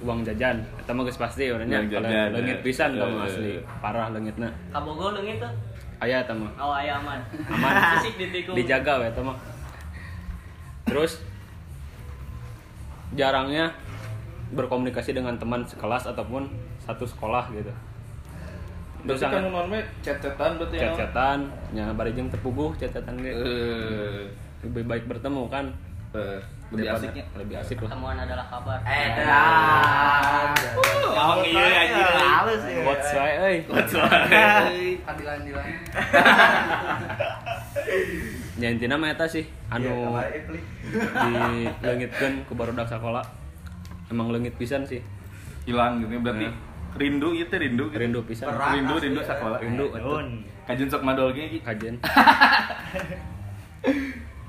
[0.00, 0.60] uang jajan.
[0.76, 1.84] Eta mah pasti orangnya.
[1.84, 2.64] Kalau jajan, leungit ya.
[2.64, 3.26] pisan kamu Eh.
[3.26, 3.52] asli.
[3.80, 5.52] parah leungitna Kabogo leungit tuh.
[5.98, 6.48] aya eta mah.
[6.56, 7.20] Oh aya aman.
[7.46, 7.72] aman.
[8.00, 8.56] Fisik ditikung.
[8.56, 9.36] dijaga eta mah.
[10.84, 11.20] Terus
[13.12, 13.70] jarangnya
[14.50, 16.46] berkomunikasi dengan teman sekelas ataupun
[16.80, 17.70] satu sekolah gitu.
[19.00, 20.82] Berarti Terus kan we chat-chatan berarti ya.
[20.88, 21.38] chat-chatan
[21.72, 24.28] nya barijeng tepuguh chat-chatan Eh,
[24.62, 25.64] lebih baik bertemu kan
[26.12, 27.24] eh, lebih Daripada- asiknya.
[27.34, 28.78] lebih asik lah Temuan adalah kabar.
[28.80, 30.54] Eh, dah.
[31.10, 32.04] Ngomong iya aja.
[32.38, 33.56] halus ya What's right, euy?
[35.02, 35.66] Adilan-dilan.
[38.56, 40.14] Ya intina mah eta sih anu
[40.92, 41.32] di
[41.80, 43.24] leungitkeun ku barudak sakola.
[44.06, 45.00] Emang leungit pisan sih.
[45.64, 46.20] Hilang gitu ya.
[46.20, 46.54] berarti Nah.
[46.92, 47.98] rindu itu rindu gitu.
[47.98, 48.46] Rindu pisan.
[48.50, 49.90] Rindu rindu sekolah Rindu.
[49.96, 50.44] Nun.
[50.66, 51.58] kajun sok madol ge Gi.
[51.60, 51.94] kajen.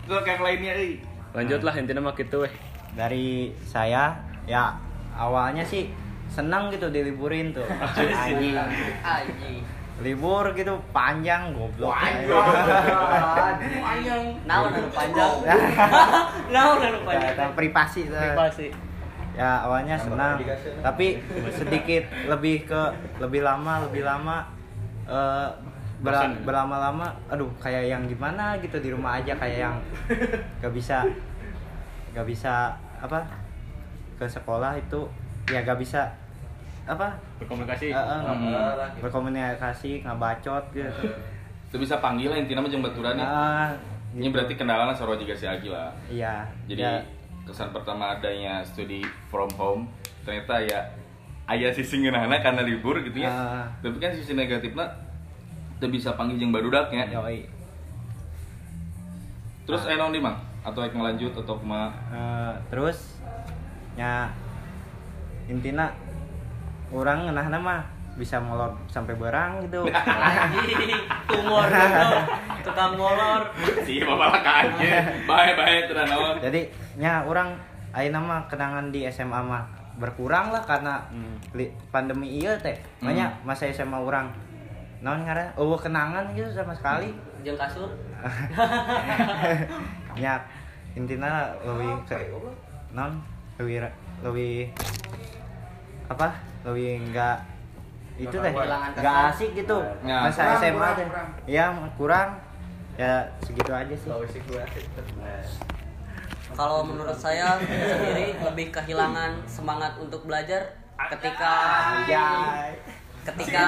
[0.07, 0.93] Sok yang lainnya euy.
[1.31, 2.53] Lanjut lah intina mah kitu weh.
[2.91, 4.11] dari saya
[4.43, 4.75] ya
[5.15, 5.87] awalnya sih
[6.27, 7.63] senang gitu diliburin tuh
[8.19, 8.51] Anjing.
[8.99, 9.63] Aji.
[10.03, 11.95] libur gitu panjang goblok
[14.43, 15.33] Naon anu panjang.
[16.51, 17.31] Naon anu panjang.
[17.39, 18.19] Ya, privasi tuh.
[18.19, 18.67] Privasi.
[19.31, 20.35] ya awalnya senang
[20.83, 21.23] tapi
[21.55, 22.81] sedikit lebih ke
[23.23, 24.43] lebih lama lebih lama
[25.07, 25.47] eh,
[26.01, 26.31] ber- Bosan.
[26.41, 29.75] berlama-lama aduh kayak yang gimana gitu di rumah aja kayak yang
[30.57, 31.05] gak bisa
[32.11, 33.21] gak bisa apa
[34.15, 34.99] ke sekolah itu
[35.47, 36.09] ya gak bisa
[36.83, 37.87] apa Berkomunikasi.
[37.87, 38.37] Eh, nggak-
[38.91, 39.01] Hmm.
[39.01, 41.05] berkomunikasi nggak bacot gitu
[41.65, 43.23] Itu bisa panggil lah intinya mah jeung baturan ya.
[43.23, 43.69] Ah,
[44.11, 44.33] Ini gitu.
[44.33, 45.87] berarti kendala sarua juga si Agi lah.
[46.05, 46.99] iya Jadi ya,
[47.43, 49.87] kesan pertama adanya studi from home
[50.21, 50.81] ternyata ya
[51.47, 53.29] ayah sisi ngeunahna karena libur gitu ya.
[53.29, 53.63] Ah.
[53.79, 54.83] Tapi kan sisi negatifnya
[55.81, 57.09] teu bisa panggil jeung barudak ya.
[57.09, 57.41] yoi.
[59.63, 60.37] Terus aya naon di Mang?
[60.61, 61.89] Atau yang lanjut atau kumaha?
[62.07, 63.17] Eh, terus
[63.93, 64.29] ya
[65.45, 65.89] intina
[66.89, 67.75] orang ngenah nama
[68.13, 69.81] bisa molor sampai berang gitu.
[71.29, 71.65] Tumor.
[72.61, 73.41] Tukang molor.
[73.81, 75.01] Si bapak aja.
[75.25, 76.37] Bae-bae teu naon.
[76.37, 76.61] jadi
[76.95, 77.57] nya orang
[77.91, 79.65] ayo nama kenangan di SMA mah
[79.97, 81.35] berkurang lah karena Hmm.
[81.89, 84.31] pandemi iya teh banyak masa SMA orang
[85.01, 87.09] non ngaran oh kenangan gitu sama sekali.
[87.41, 87.89] Jeung kasur.
[90.23, 90.37] ya
[90.93, 92.29] intinya lebih ke
[92.93, 93.17] non
[93.57, 93.81] lebih
[94.21, 94.69] lebih
[96.05, 96.37] apa?
[96.61, 97.41] Lebih enggak
[98.21, 99.77] itu teh Kehilangan enggak asik gitu.
[100.05, 101.05] Ya, masa kurang, SMA kurang, teh.
[101.09, 101.27] kurang.
[101.49, 101.65] ya
[101.97, 102.29] kurang.
[102.99, 104.09] Ya segitu aja sih.
[106.53, 110.77] Kalau menurut saya sendiri lebih kehilangan semangat untuk belajar
[111.09, 111.53] ketika
[112.05, 112.69] ya
[113.21, 113.62] ketika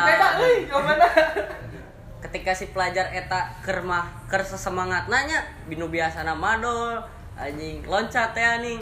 [2.24, 7.04] ketika si pelajar eta keur mah keur sesemangat nanya binu biasa madol
[7.38, 8.80] anjing loncat ya nih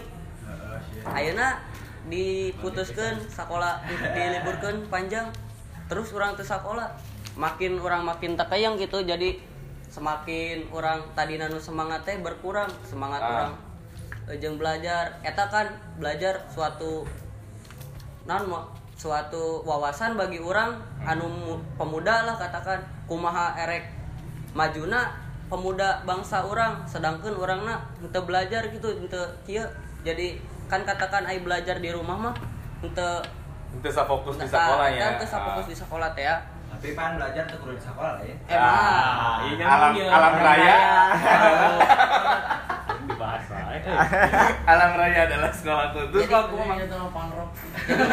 [1.12, 1.60] ayeuna
[2.08, 3.84] diputuskan sekolah
[4.16, 5.28] diliburkan panjang
[5.92, 6.90] terus orang ke sekolah
[7.36, 9.38] makin orang makin takayang gitu jadi
[9.92, 13.28] semakin orang tadi nanu semangat teh berkurang semangat Ah.
[13.28, 13.54] orang
[14.40, 15.20] jeung belajar.
[15.28, 15.68] Eta kan
[16.00, 17.04] belajar suatu
[18.24, 18.48] non
[19.02, 22.78] suatu wawasan bagi orang anu mu- pemuda lah katakan.
[23.10, 23.90] Kumaha erek
[24.54, 25.10] majuna
[25.50, 29.66] pemuda bangsa orang sedangkan orangna ente belajar gitu ente kieu
[30.02, 32.36] jadi kan katakan ai belajar di rumah mah
[32.80, 33.10] Itu
[33.90, 35.20] sa fokus di sekolah ya.
[35.20, 36.40] teu safokus di sekolah teh ya
[36.82, 38.34] Tapi pan belajar tuh kudu di sekolah ya.
[38.50, 40.10] emang iya alam iya.
[40.10, 40.78] alam raya.
[43.06, 43.78] Dibahas wae.
[44.74, 46.98] alam raya adalah sekolah khusus Jadi- aku memang jadi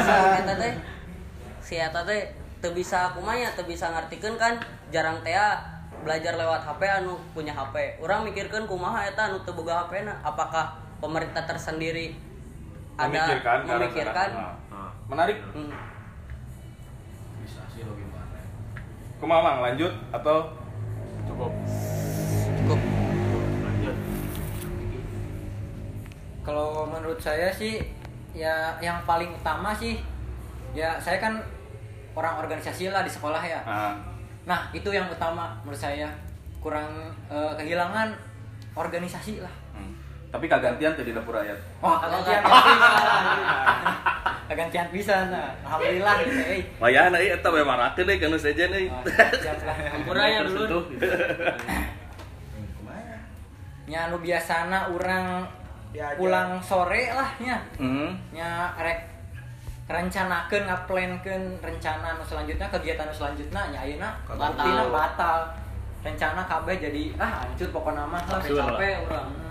[0.04, 0.72] si eta teh
[1.64, 2.20] si eta teh
[2.60, 4.60] teu bisa kumanya teu bisa ngartikeun kan
[4.92, 5.32] jarang teh
[6.04, 10.12] belajar lewat HP anu punya HP orang mikirkan kumaha eta anu teu boga HP na?
[10.20, 12.20] Apakah pemerintah tersendiri
[13.00, 14.28] ada memikirkan memikirkan.
[14.36, 15.40] Nah, menarik.
[15.56, 15.87] Hmm.
[19.18, 19.58] Kumaha Mang?
[19.62, 20.46] lanjut atau
[21.28, 21.52] Cukup.
[22.62, 22.80] cukup
[23.62, 23.96] Lanjut.
[26.46, 27.82] Kalau menurut saya sih
[28.32, 30.00] ya yang paling utama sih
[30.72, 31.36] ya saya kan
[32.14, 33.60] orang organisasi lah di sekolah ya.
[33.62, 33.94] nah,
[34.48, 36.08] Nah itu yang utama menurut saya
[36.58, 38.14] kurang eh, kehilangan
[38.74, 39.52] organisasi lah.
[40.28, 42.42] Tapi kagantian tuh di dapur rakyat Wah Kalau kegantian
[44.84, 45.52] nggak- bisa, nah.
[45.60, 46.40] Alhamdulillah gitu.
[46.40, 46.62] Eh.
[46.78, 48.88] Wayana ieu eta we marakeun deui kana sejen euy.
[48.88, 49.76] Oh, lah.
[49.94, 50.88] Ampuranya dulu
[53.88, 54.88] Nya nu biasana
[55.88, 56.16] Diajar.
[56.16, 57.56] pulang sore lah nya.
[57.76, 58.12] Hmm.
[58.28, 59.08] nya rek
[59.84, 64.92] rencanakeun ngaplankeun rencana nu selanjutnya kegiatan nu selanjutnya nya ayeuna Batal.
[64.92, 65.38] batal
[65.98, 69.47] rencana kabeh jadi ah hancur pokoknya mah lah capek orang Hmm.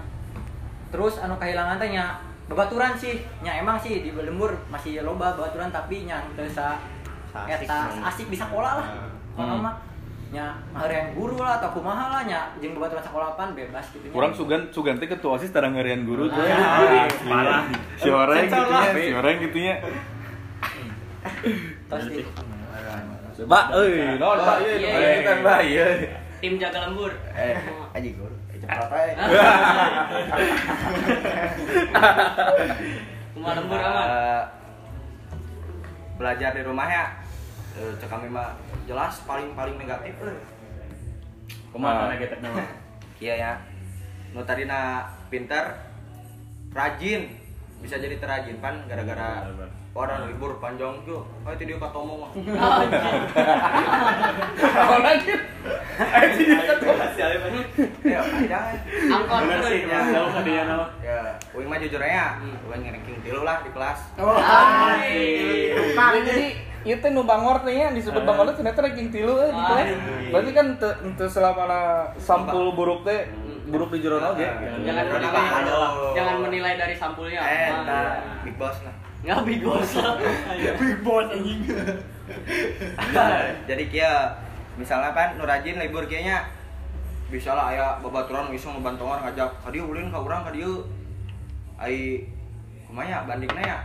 [0.87, 5.67] Terus anu kehilangan teh nya babaturan sih nya emang sih di lembur masih loba babaturan
[5.67, 6.79] tapi nya teu sa
[7.43, 8.89] eta asik di sekolah lah
[9.37, 9.61] Hmm.
[9.61, 9.77] mah
[10.27, 14.13] nya ngeureun guru lah atau kumaha lah nya jeung babaturan sekolahan bebas gitu nya.
[14.17, 16.41] Kurang sugan sugan teh ketua OSIS tarang ngeureun guru tuh.
[16.41, 17.63] Ah, parah.
[17.95, 19.75] Si orang gitu ya, si orang gitu ya.
[21.87, 22.21] Terus di
[23.37, 25.17] Mbak, euy, non Mbak ieu, Iya, iya.
[25.21, 25.53] kita
[26.41, 27.53] tim jaga lembur Eh,
[27.93, 28.36] aja guru.
[28.67, 29.15] Eh, cepat aja.
[33.31, 34.41] kumaha lembur aman Eh,
[36.19, 37.05] belajar di rumah ya.
[37.77, 40.37] Eh, cek kami mah jelas paling paling negatif eh.
[41.71, 42.59] Kumaha negatif nama?
[43.17, 43.51] iya ya.
[44.35, 45.63] Nu tadina pinter
[46.75, 47.31] rajin.
[47.77, 49.47] Bisa jadi terajin pan gara-gara
[49.97, 52.13] orang libur panjang tuh oh itu dia katomo.
[52.21, 52.29] Mah
[58.05, 58.65] ya panjang
[59.09, 59.99] angkot Bener sih, Ya.
[60.13, 60.85] jauh ke dia nama.
[61.01, 61.19] ya
[61.51, 63.99] uing mah jujur ya uing ranking tilu lah di kelas.
[65.97, 66.47] Jadi
[66.85, 69.87] ieu teh nu bangor teh nya disebut bangor ternyata ranking tilu eh di kelas.
[70.29, 70.67] Berarti kan
[71.17, 71.65] teu selama
[72.15, 73.27] sampul buruk teh
[73.67, 74.47] buruk di oge.
[74.85, 76.13] jangan Udah menilai dibahas.
[76.15, 77.41] jangan menilai dari sampulnya.
[77.41, 77.81] Eh Ah.
[77.83, 78.05] nah
[78.45, 79.91] big boss lah nggak big boss.
[80.81, 81.61] Big boss anjing.
[83.65, 84.11] Jadi kia
[84.77, 86.45] misalnya kan nu rajin libur kianya
[87.27, 90.85] bisa lah aya babaturan iseng ngebantongan ngajak kadieu ulin ka urang kadieu
[91.75, 92.23] ai
[92.87, 93.79] kumanya bandingnya ya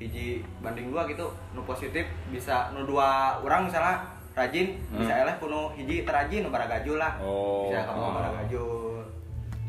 [0.00, 5.76] hiji banding dua gitu nu positif bisa nu dua orang misalnya rajin bisa eleh kuno
[5.76, 7.20] hiji terajin nu baragajul lah.
[7.20, 7.68] Oh.
[7.68, 9.04] bisa kamu baragajul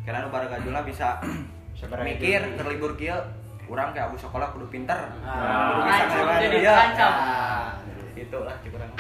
[0.08, 1.20] karena nu baragajul lah bisa
[2.06, 3.18] mikir keur libur kieu
[3.72, 5.72] urang kayak abu sekolah kudu pinter Ah.
[5.72, 7.12] kudu bisa Terancam, ngelewatin jadi terancam.
[7.16, 7.70] Nah,
[8.14, 8.92] itu lah kurang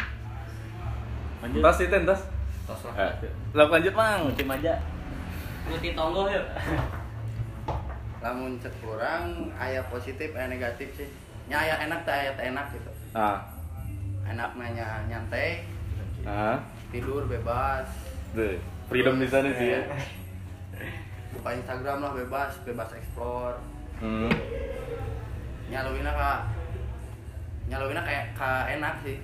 [1.41, 1.61] Lanjut.
[1.61, 2.21] Tas itu tas.
[2.63, 3.11] tos lah Eh,
[3.51, 4.21] Lalu lanjut Mang.
[4.31, 4.73] Tim aja.
[5.63, 6.45] Nuti tonggo yuk
[8.21, 11.09] lamun cek kurang aya positif aya negatif sih
[11.47, 13.41] nya aya enak teh aya teh enak gitu Ah.
[14.23, 15.65] enak nanya nyantai
[16.21, 16.61] Ah.
[16.89, 17.89] tidur bebas
[18.31, 18.55] Tuh,
[18.87, 19.81] freedom di sana sih ya.
[21.31, 23.57] buka Instagram lah bebas bebas explore
[24.01, 24.33] Hmm.
[25.69, 26.31] nyalowina ka
[27.67, 29.17] nyalowina kayak ka enak sih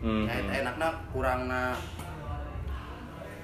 [0.00, 0.24] Hmm.
[0.24, 1.76] ya eta enakna kurangna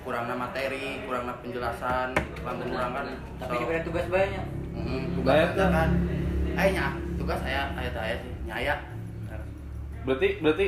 [0.00, 4.46] kurangna materi kurangna penjelasan lamun kurang kan tapi so- diberi tugas banyak
[4.76, 5.70] Mm, tugas Banyak kan?
[5.72, 5.90] kan
[6.54, 8.74] aya nya tugas aya aya teh aya sih nya aya
[10.04, 10.66] Berarti berarti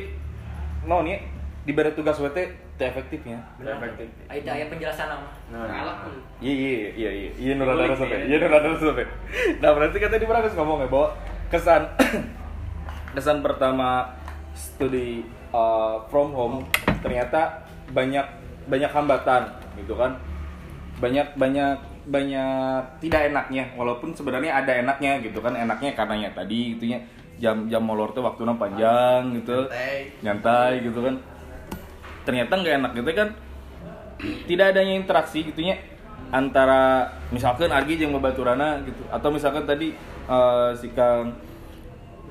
[0.83, 1.23] no nih
[1.63, 2.39] diberi tugas WT
[2.79, 3.43] teu efektifnya.
[3.59, 4.07] Efektif.
[4.31, 5.67] Aida aya penjelasan nama Nah,
[6.39, 7.31] Iya iya iya iya.
[7.35, 8.27] Iya Nur ada sampai ya.
[8.31, 9.07] iya Nur ada sampai.
[9.59, 11.09] Nah berarti kan tadi pernah ngomong ya bahwa
[11.51, 11.83] kesan
[13.19, 14.15] kesan pertama
[14.55, 16.63] studi uh, from home
[17.03, 18.25] ternyata banyak
[18.71, 19.43] banyak hambatan
[19.75, 20.15] gitu kan?
[21.03, 23.75] Banyak banyak banyak tidak enaknya.
[23.75, 25.59] Walaupun sebenarnya ada enaknya gitu kan?
[25.59, 27.03] Enaknya karena ya tadi itunya
[27.43, 29.67] jam jam molor tuh waktunya panjang gitu.
[30.23, 31.19] Nyantai gitu kan
[32.29, 33.29] ternyata nggak enak gitu kan.
[34.21, 35.81] Tidak adanya interaksi gitunya
[36.29, 39.01] antara misalkan Argi yang babaturana gitu.
[39.09, 39.97] Atau misalkan tadi
[40.29, 41.33] eh, si Kang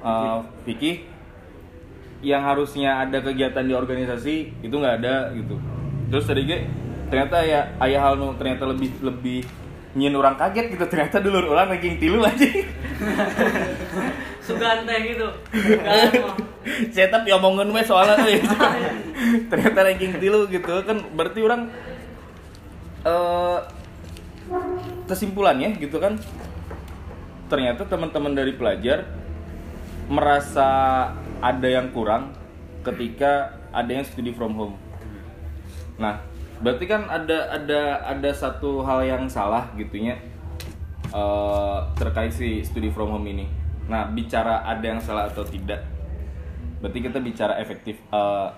[0.06, 0.38] eh,
[0.70, 1.18] Vicky
[2.22, 5.58] yang harusnya ada kegiatan di organisasi itu nggak ada gitu.
[6.14, 6.70] Terus tadi ge
[7.10, 9.42] ternyata ya ayah hal ternyata lebih lebih
[9.98, 10.86] nyin orang kaget gitu.
[10.86, 12.46] Ternyata dulu orang ranking tilu aja
[14.48, 15.28] Sugan teh gitu.
[16.96, 18.40] Saya tapi omongin we soalnya euy.
[19.52, 21.68] ternyata ranking tilu gitu kan berarti orang
[23.04, 23.60] eh
[25.08, 26.16] kesimpulannya gitu kan
[27.48, 29.08] ternyata teman-teman dari pelajar
[30.08, 30.68] merasa
[31.44, 32.32] ada yang kurang
[32.84, 34.76] ketika ada yang studi from home.
[36.00, 36.24] Nah,
[36.64, 40.16] berarti kan ada ada ada satu hal yang salah gitunya
[41.12, 43.67] eh, terkait si studi from home ini.
[43.88, 45.88] Nah, bicara ada yang salah atau tidak,
[46.84, 48.50] berarti kita bicara efektif eh,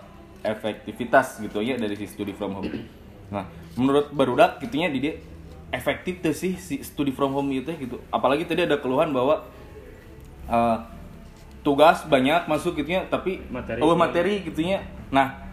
[0.42, 2.70] efektivitas gitu ya dari si studi from home.
[3.30, 3.46] Nah,
[3.78, 5.14] menurut barudak gitunya di dia
[5.70, 8.02] efektif tuh sih si studi from home itu gitu.
[8.10, 9.46] Apalagi tadi ada keluhan bahwa
[10.50, 10.78] eh,
[11.62, 14.82] tugas banyak masuk gitunya tapi Materi oh materi gitunya.
[15.14, 15.46] Nah,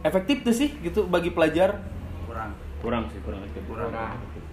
[0.00, 1.76] efektif tuh sih gitu bagi pelajar.
[2.24, 3.90] kurang kurang sih kurang itu kurang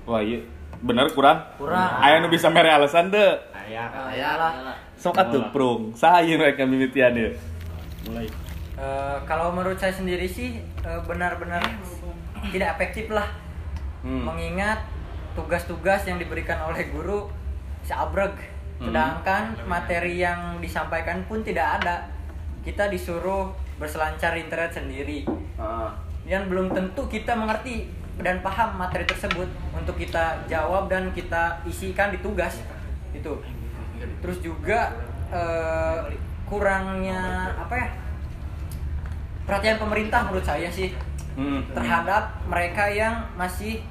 [0.03, 0.43] Wah, iya
[0.80, 1.42] bener kurang.
[1.58, 2.02] Kurang.
[2.02, 3.34] Aya nu bisa mere alasan deh.
[3.68, 4.76] ayah Ayalah.
[4.98, 5.94] Sok atuh prung.
[5.94, 7.30] Ieu mereka mimitian ya.
[8.06, 8.28] mulai
[8.78, 11.66] Eh, kalau menurut saya sendiri sih eh, benar-benar
[12.54, 13.26] tidak efektif lah
[14.06, 14.24] Hmm.
[14.24, 14.86] mengingat
[15.34, 17.26] tugas-tugas yang diberikan oleh guru
[17.82, 18.38] seabreg
[18.78, 18.94] Hmm.
[18.94, 22.06] sedangkan materi yang disampaikan pun tidak ada
[22.62, 25.26] kita disuruh berselancar di internet sendiri
[25.58, 25.90] Ah.
[26.24, 32.10] dan belum tentu kita mengerti dan paham materi tersebut untuk kita jawab dan kita isikan
[32.10, 32.60] di tugas
[33.13, 33.34] itu
[34.21, 34.93] terus juga
[35.30, 37.88] eh, kurangnya apa ya
[39.45, 40.91] perhatian pemerintah menurut saya sih
[41.38, 41.62] Hmm.
[41.69, 43.86] terhadap mereka yang masih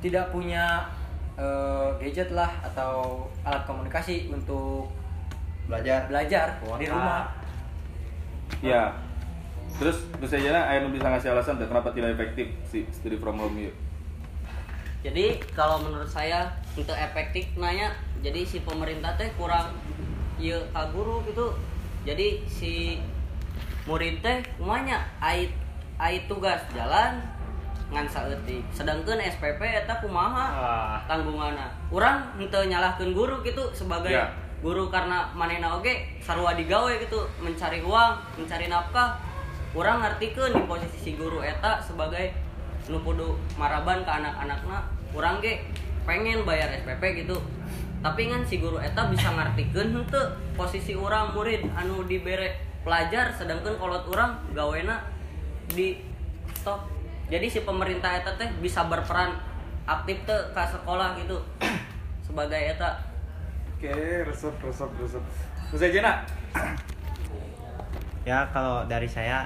[0.00, 0.88] tidak punya
[1.36, 4.88] eh, gadget lah atau alat komunikasi untuk
[5.68, 7.28] belajar belajar di rumah
[8.64, 8.88] Ya.
[9.74, 13.42] Terus terus aja aya nu bisa ngasih alasan tuh kenapa tidak efektif si studi from
[13.42, 13.72] home ieu.
[15.04, 17.92] Jadi kalau menurut saya untuk efektif nanya
[18.24, 19.74] jadi si pemerintah teh kurang
[20.38, 21.52] ieu ka guru gitu.
[22.06, 23.02] Jadi si
[23.84, 25.52] murid teh kumanya ai
[26.00, 27.20] ai tugas jalan
[27.92, 28.64] ngan saeutik.
[28.72, 31.68] Sedangkan SPP eta kumaha ah tanggunganna.
[31.92, 34.30] Urang henteu nyalahkeun guru gitu sebagai Ya.
[34.64, 39.20] guru karena manena oge sarua digawe gitu mencari uang, mencari nafkah.
[39.74, 42.30] Urang ngartikeun di posisi si guru eta sebagai
[42.86, 44.86] nu kudu maraban ke anak-anakna.
[45.10, 45.66] Urang ge
[46.06, 47.42] pengen bayar SPP gitu.
[47.98, 52.54] Tapi kan si guru eta bisa ngartikeun henteu posisi urang murid anu dibere
[52.86, 55.02] pelajar sedangkan kolot urang gawena
[55.74, 55.98] di
[56.54, 56.86] stop.
[57.26, 59.34] Jadi si pemerintah eta teh bisa berperan
[59.90, 61.42] aktif teh ke sekolah gitu
[62.26, 62.94] sebagai eta
[63.74, 65.24] Oke, resep resep resep.
[65.74, 66.18] Terus aja nak.
[68.24, 69.44] ya kalau dari saya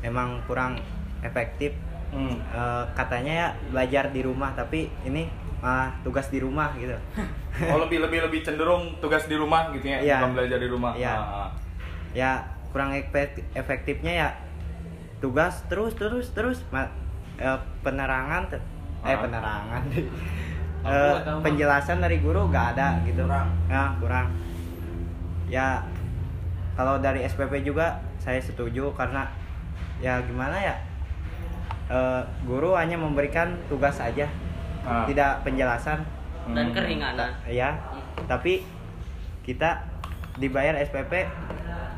[0.00, 0.78] emang kurang
[1.20, 1.74] efektif
[2.08, 2.40] Hmm.
[2.48, 5.28] Eh, katanya ya belajar di rumah tapi ini
[5.60, 6.96] malah tugas di rumah gitu
[7.68, 10.16] Oh lebih lebih lebih cenderung tugas di rumah gitu ya, Iya.
[10.22, 10.92] bukan belajar di rumah.
[10.96, 11.12] Iya.
[11.12, 11.48] Ah, ah.
[12.10, 12.30] ya
[12.68, 14.28] kurang efek- efektifnya ya
[15.18, 16.88] tugas terus terus terus Ma-
[17.36, 18.64] eh, penerangan te-
[18.98, 19.18] eh Ah.
[19.18, 19.82] penerangan
[20.80, 21.44] Eh, apa?
[21.44, 23.52] penjelasan dari guru gak ada gitu Kurang.
[23.66, 24.32] ya kurang
[25.46, 25.82] ya
[26.72, 29.28] kalau dari SPP juga saya setuju karena
[29.98, 30.76] ya gimana ya
[31.88, 34.28] Eh, guru hanya memberikan tugas aja
[34.84, 35.08] Ah.
[35.08, 35.96] tidak penjelasan
[36.52, 36.76] dan Hmm.
[36.76, 37.72] keringanan ya
[38.24, 38.60] tapi
[39.40, 39.80] kita
[40.36, 41.24] dibayar SPP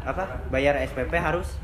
[0.00, 1.58] apa bayar SPP harus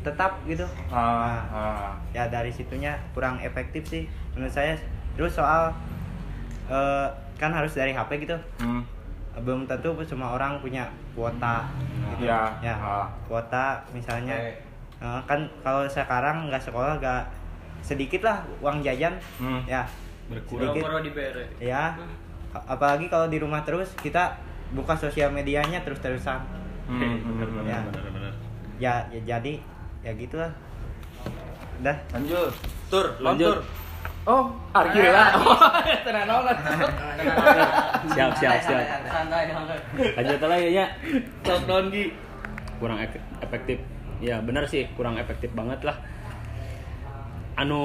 [0.00, 1.92] tetap gitu Ah, ah.
[2.10, 4.72] ya dari situnya kurang efektif sih menurut saya
[5.12, 5.68] terus soal
[6.66, 8.80] eh, kan harus dari HP gitu Hmm.
[9.36, 11.68] belum tentu semua orang punya kuota
[12.16, 12.24] gitu.
[12.24, 12.48] Ya.
[12.62, 13.04] ya Ah.
[13.28, 14.32] kuota misalnya.
[15.00, 17.22] Eh, kan kalau sekarang nggak sekolah nggak
[17.80, 19.64] sedikit lah uang jajan Hmm.
[19.64, 19.84] ya
[20.26, 20.76] berkurang
[21.58, 21.96] ya
[22.52, 24.36] apalagi kalau di rumah terus kita
[24.70, 26.38] buka sosial medianya terus terusan
[26.84, 27.78] Hmm, hmm, hmm, Ya.
[27.84, 28.32] benar, benar.
[28.76, 29.62] ya, ya jadi
[30.02, 30.50] ya gitulah
[31.78, 32.50] udah Lanjut.
[32.88, 33.56] Tur, Lanjut.
[33.56, 33.58] Tur.
[34.22, 35.32] Oh, Argi lah.
[36.04, 36.58] Tenang nolak.
[38.10, 39.78] siap siap siap santai santai
[40.14, 40.86] lanjut lah ya
[41.42, 42.04] Lockdown Gi.
[42.76, 43.78] kurang ek- efektif
[44.20, 45.96] ya benar sih kurang efektif banget lah.
[47.56, 47.84] Anu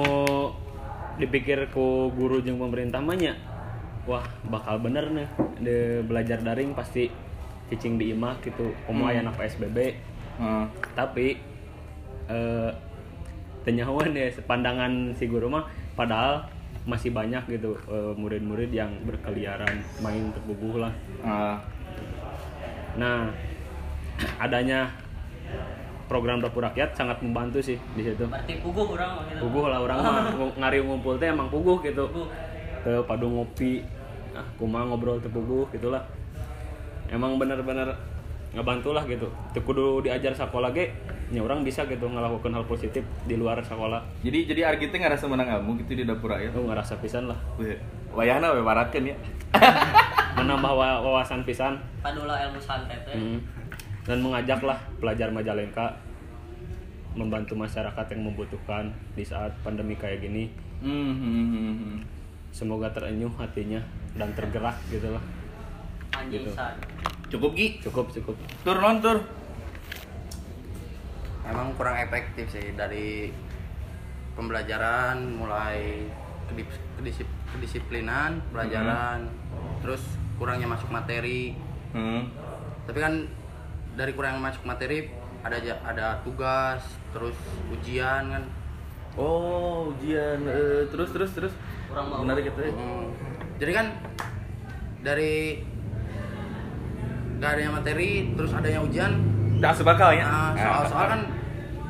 [1.16, 3.34] dipikir ku guru jeung pemerintah mah nya
[4.04, 5.28] wah bakal bener nih.
[5.60, 7.08] De belajar daring pasti
[7.72, 8.76] cicing di imah gitu.
[8.86, 10.68] Komo aya anak PSBB Hmm.
[10.92, 11.40] tapi
[12.28, 12.70] eh
[13.64, 15.64] tenyawan ya pandangan si guru mah
[15.96, 16.44] padahal
[16.86, 20.92] masih banyak gitu eh, murid-murid yang berkeliaran main terbubuh lah.
[21.26, 21.58] Ah.
[22.94, 23.26] Nah,
[24.44, 24.86] adanya
[26.06, 28.24] program dapur rakyat sangat membantu sih di situ.
[28.24, 32.06] berarti puguh orang gitu Puguh lah orang mah ng- ngari ngumpul teh emang puguh gitu.
[32.06, 32.26] Puguh.
[32.80, 33.82] Ke padu ngopi,
[34.32, 36.02] ah kumaha ngobrol teh puguh gitulah.
[37.06, 37.90] Emang bener-bener
[38.50, 39.26] ngebantu lah gitu.
[39.50, 40.94] Teu kudu diajar sekolah ge,
[41.28, 44.00] nya orang bisa gitu ngelakukan hal positif di luar sekolah.
[44.22, 46.50] Jadi jadi Argi teh ngerasa menang ilmu gitu di dapur rakyat.
[46.50, 47.38] Itu ngerasa pisan lah.
[48.10, 48.62] Wayahna we
[49.04, 49.16] ya.
[50.36, 51.80] Menambah wa- wawasan pisan.
[51.98, 53.40] padula ilmu santet teh Hmm.
[54.06, 55.98] Dan mengajaklah pelajar Majalengka
[57.16, 60.46] membantu masyarakat yang membutuhkan di saat pandemi kayak gini.
[60.78, 61.98] Hmm, hmm, hmm.
[62.52, 63.80] Semoga terenyuh hatinya
[64.14, 65.24] dan tergerak gitu lah.
[66.30, 66.48] Gitu.
[67.28, 67.82] Cukup Gi.
[67.82, 68.36] Cukup cukup.
[68.62, 69.18] Tur non tur.
[71.46, 73.30] emang kurang efektif sih dari
[74.34, 76.04] pembelajaran mulai
[76.50, 79.30] kedisip- kedisiplinan pelajaran
[79.80, 80.02] terus
[80.36, 81.54] kurangnya masuk materi
[81.94, 82.28] Hmm.
[82.84, 83.14] tapi kan
[83.96, 85.08] dari kurang masuk materi
[85.40, 87.36] ada ada tugas terus
[87.70, 88.44] ujian kan
[89.16, 91.48] Oh, ujian eh, terus terus terus.
[91.88, 92.20] Kurang mau.
[92.20, 92.68] Menarik gitu ya.
[92.68, 93.08] Hmm.
[93.56, 93.86] jadi kan
[95.00, 95.64] dari
[97.36, 99.12] gak adanya materi terus adanya ujian
[99.56, 100.20] Dah sebakal ya.
[100.20, 101.20] Nah, soal-soal kan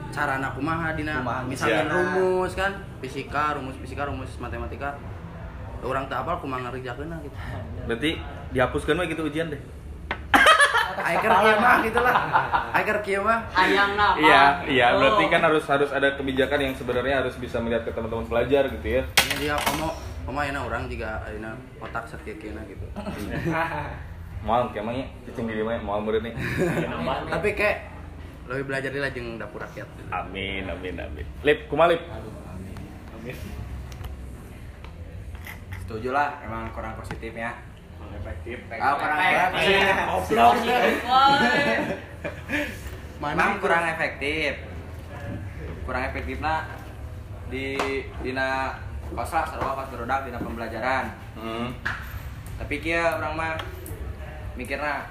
[0.08, 1.94] cara anak kumaha dina Kumaha misalnya ngisiana.
[2.14, 4.94] rumus kan fisika rumus fisika rumus matematika
[5.82, 7.36] orang tak apal kumaha ngerjakeun gitu
[7.84, 8.10] Berarti
[8.50, 9.58] dihapuskan mah gitu ujian deh.
[10.96, 12.14] Aiker kieu mah gitu lah
[12.72, 14.86] Aiker kieu mah ayang apa Iya, iya.
[14.94, 15.00] Oh.
[15.00, 18.86] Berarti kan harus harus ada kebijakan yang sebenarnya harus bisa melihat ke teman-teman pelajar gitu
[18.86, 19.02] ya.
[19.28, 19.92] ini dia komo
[20.24, 22.86] komo ayeuna orang juga ayeuna otak sakieu gitu
[24.46, 26.34] Mal emangnya cicing di mana mal murid nih.
[27.34, 27.90] tapi kayak
[28.46, 31.26] lebih belajar di lajeng dapur rakyat Amin, amin, amin.
[31.42, 31.98] Lip, kumalip.
[35.82, 37.58] Setuju lah, emang kurang positif ya.
[38.16, 38.56] Efektif.
[38.68, 39.80] Kurang efektif.
[43.20, 44.52] Memang kurang efektif.
[45.84, 46.66] Kurang efektif nah
[47.46, 47.78] di
[48.24, 48.74] dina
[49.06, 51.04] kos lah sarua pas berodak dina pembelajaran.
[51.38, 51.70] Hmm.
[52.56, 53.52] Tapi kia orang mah
[54.56, 55.06] mikirna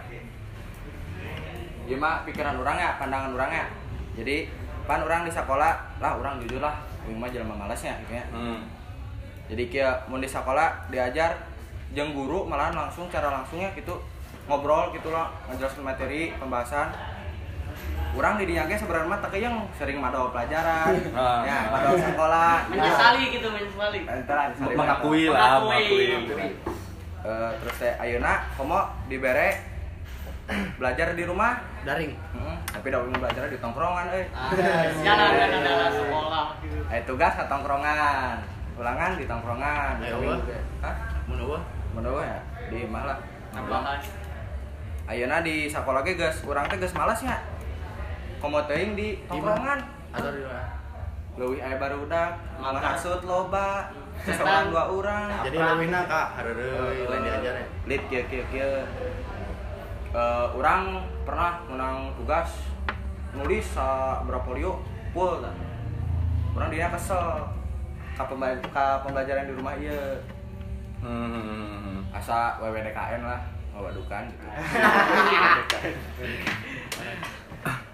[1.85, 3.65] Ieu mah pikiran orang ya, pandangan orang ya.
[4.17, 4.49] Jadi
[4.89, 8.25] pan orang di sekolah lah orang jujur lah, ini mah jelema malasnya gitu ya.
[8.33, 8.69] Hmm.
[9.45, 11.37] jadi kia mau di sekolah diajar
[11.95, 13.95] jeung guru malahan langsung cara langsungnya gitu
[14.45, 16.91] ngobrol gitu lah ngejelasin materi pembahasan.
[18.11, 21.43] Orang di dinya ge sebenarnya mah teu yang sering madol pelajaran Ah.
[21.43, 22.67] ya madol sekolah.
[22.67, 26.05] Menyesali gitu menyesali Entar Mengakui lah, Mengakui.
[26.13, 26.47] mengakui.
[27.25, 29.59] Eh, terus teh ayeuna komo dibere
[30.79, 31.59] belajar di rumah.
[31.83, 32.13] Daring.
[32.15, 34.25] Heeh, tapi da umum belajar di tongkrongan euy.
[34.31, 34.49] Ah,
[34.95, 36.77] jalan jalan jalan sekolah gitu.
[36.87, 38.35] Eh tugas ke tongkrongan.
[38.75, 39.93] Ulangan di tongkrongan.
[39.99, 40.39] Ayo, Tapi- wah.
[40.81, 40.95] Hah?
[41.25, 41.57] menurut
[41.95, 42.39] menurut ya?
[42.67, 43.17] Di imah lah
[43.55, 43.99] tambahan
[45.05, 46.41] Ayeuna di sekolah ge geus.
[46.49, 47.37] Urang teh geus malas nya.
[48.41, 49.79] Komo teuing di tongkrongan.
[50.15, 50.63] atau di luar
[51.35, 52.79] Leuwih aya barudak, Makan.
[52.79, 53.91] ngasut loba,
[54.23, 55.27] seorang dua urang.
[55.43, 56.27] jadi leuwihna kak.
[56.39, 57.67] Hareureuy lain diajar ya.
[57.83, 58.71] Lit kieu kieu kieu.
[60.15, 62.55] Eh urang pernah menang tugas
[63.35, 64.79] nulis sa berapa liu
[65.11, 65.51] full tah.
[66.55, 67.51] Urang dia kesel.
[68.15, 68.23] Ka,
[68.71, 70.23] ka pembelajaran di rumah ieu.
[71.05, 72.01] Hmm.
[72.09, 73.45] Asa WWDKN lah,
[73.77, 74.45] ngawadukan gitu.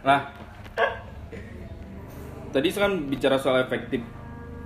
[0.02, 0.34] Nah,
[2.50, 4.02] tadi kan bicara soal efektif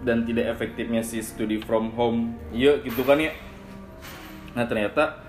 [0.06, 3.36] dan tidak efektifnya si studi from home, iya gitu kan ya.
[4.56, 5.20] Nah ternyata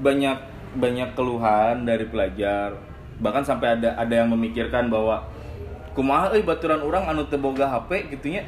[0.00, 0.38] banyak
[0.78, 2.80] banyak keluhan dari pelajar,
[3.20, 5.28] bahkan sampai ada ada yang memikirkan bahwa
[5.92, 8.44] kumaha euy baturan orang anu teu boga HP gitu nya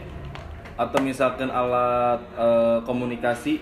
[0.78, 3.58] atau misalkan alat eh, komunikasi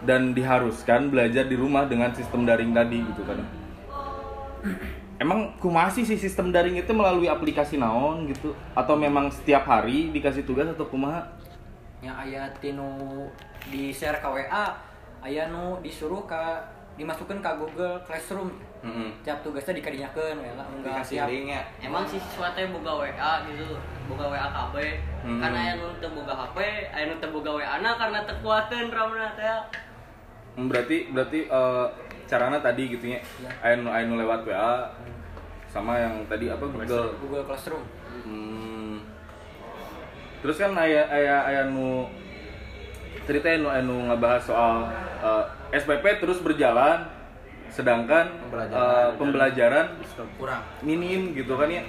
[0.00, 3.38] dan diharuskan belajar di rumah dengan sistem daring tadi gitu kan.
[5.18, 10.10] Emang kumaha sih si sistem daring itu melalui aplikasi naon gitu atau memang setiap hari
[10.10, 11.26] dikasih tugas atau kumaha?
[11.98, 13.26] yang aya tinu
[13.66, 14.70] di share ke WA
[15.18, 16.38] aya nu disuruh ke
[16.94, 19.10] dimasukkan ke Google Classroom Heeh.
[19.20, 21.62] tiap tugasnya dikadinyakeun we lah enggak Dikasih tiap link ya.
[21.82, 23.74] emang si siswa teh boga WA gitu
[24.06, 24.74] boga WA KB
[25.18, 25.42] Hmm.
[25.42, 28.88] karena aya nu teu boga HP aya nu teu boga WA na karena teu kuateun
[28.88, 29.66] ramna teh Hmm,
[30.66, 31.86] Berarti berarti eh,
[32.26, 33.20] carana tadi gitu ya.
[33.62, 34.90] Anu anu lewat WA
[35.68, 37.84] sama yang tadi apa Google Google Classroom
[38.18, 38.98] Hmm.
[40.42, 42.10] Terus kan ayah ayah ayah nu
[43.26, 44.90] ceritain nu anu ngebahas soal
[45.22, 45.44] eh,
[45.78, 47.06] SPP terus berjalan
[47.68, 48.80] sedangkan Pembelajaran.
[48.82, 49.86] eh, pembelajaran
[50.34, 51.84] kurang minim gitu kan ya.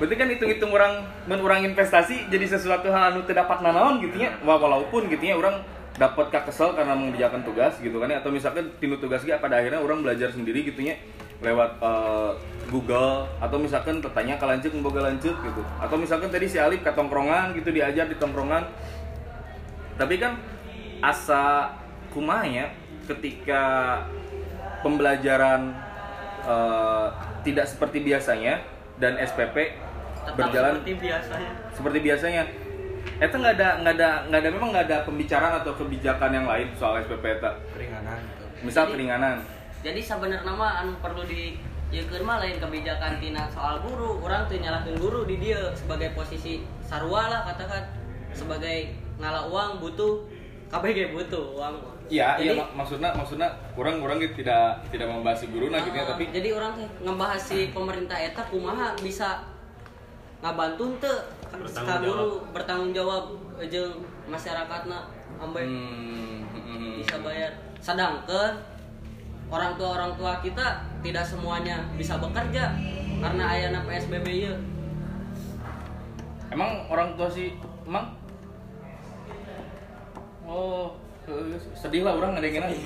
[0.00, 4.34] Berarti kan hitung-hitung orang menurang investasi jadi sesuatu hal anu tidak dapat nanaon gitu ya.
[4.42, 5.62] Wah, Walaupun gitu ya orang
[5.96, 8.20] dapat kak kesel karena mengerjakan tugas gitu kan ya.
[8.24, 10.96] Atau misalkan tinu tugas ya pada akhirnya orang belajar sendiri gitu ya
[11.42, 12.30] lewat eh,
[12.70, 13.28] Google.
[13.42, 15.62] Atau misalkan bertanya ke lanjut memboga lanjut gitu.
[15.80, 18.64] Atau misalkan tadi si Alif ke tongkrongan gitu diajar di tongkrongan.
[20.00, 20.40] Tapi kan
[21.02, 21.76] asa
[22.14, 22.72] kumanya
[23.10, 23.62] ketika
[24.80, 25.74] pembelajaran
[26.46, 27.08] eh,
[27.42, 28.62] tidak seperti biasanya
[29.02, 29.56] dan SPP
[30.22, 31.50] Tetap berjalan seperti biasanya.
[31.74, 32.42] seperti biasanya
[33.22, 36.68] itu nggak ada nggak ada nggak ada memang nggak ada pembicaraan atau kebijakan yang lain
[36.74, 37.54] soal SPP eta?
[37.70, 38.44] Keringanan gitu.
[38.62, 39.36] Misal Jadi- keringanan.
[39.82, 41.58] Jadi sebenarnya mah anu perlu di
[41.90, 44.22] ya mah lain kebijakan tina soal guru.
[44.22, 47.86] Orang tuh nyalahin guru di dia sebagai posisi sarua lah katakan.
[48.32, 50.24] Sebagai ngala uang butuh
[50.72, 51.74] KBG butuh uang
[52.08, 53.44] iya iya mak- maksudnya maksudnya
[53.76, 56.88] kurang kurang gitu tidak tidak membahas guru nah gitu ya Ah, tapi jadi orang teh
[57.04, 59.44] ngebahas si pemerintah eta kumaha bisa
[60.40, 61.12] ngabantu teu
[61.52, 63.24] Bertanggung ka guru bertanggung jawab
[63.68, 64.98] jeung masyarakatna
[65.36, 66.92] ambe hmm, hmm, hmm.
[67.02, 68.56] bisa bayar sedangkan
[69.52, 72.72] orang tua orang tua kita tidak semuanya bisa bekerja
[73.22, 74.54] karena ayana PSBB ya.
[76.52, 77.54] Emang orang tua sih
[77.86, 78.12] emang
[80.46, 80.94] oh
[81.76, 82.76] sedih lah orang ngedengerin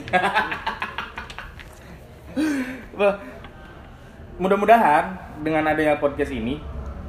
[2.97, 3.17] Wah,
[4.41, 6.61] mudah-mudahan dengan adanya podcast ini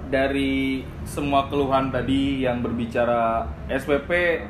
[0.07, 4.41] dari semua keluhan tadi yang berbicara SPP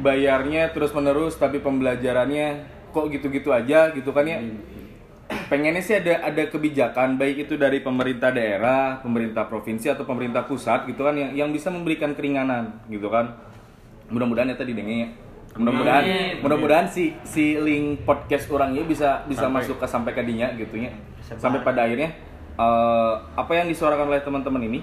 [0.00, 4.40] bayarnya terus menerus tapi pembelajarannya kok gitu-gitu aja gitu kan ya?
[5.50, 10.86] Pengennya sih ada ada kebijakan baik itu dari pemerintah daerah pemerintah provinsi atau pemerintah pusat
[10.86, 13.34] gitu kan yang yang bisa memberikan keringanan gitu kan.
[14.12, 15.08] Mudah-mudahan ya tadi ya.
[15.56, 16.04] Mudah-mudahan
[16.44, 19.64] mudah-mudahan si si link podcast orangnya bisa bisa Sampai.
[19.64, 20.92] masuk ke sampai ke dinya gitu ya.
[21.40, 22.12] Sampai pada akhirnya
[22.56, 24.80] eh, apa yang disuarakan oleh teman-teman ini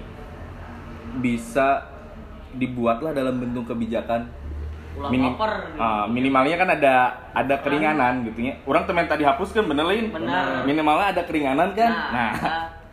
[1.18, 1.86] bisa
[2.54, 4.30] dibuatlah dalam bentuk kebijakan
[5.10, 5.34] Minim-
[5.74, 6.94] ah, minimalnya kan ada
[7.34, 8.54] ada keringanan gitu ya.
[8.62, 10.06] Orang temen tadi hapus kan bener lain
[10.62, 11.90] minimalnya ada keringanan kan?
[11.90, 12.30] Nah, nah,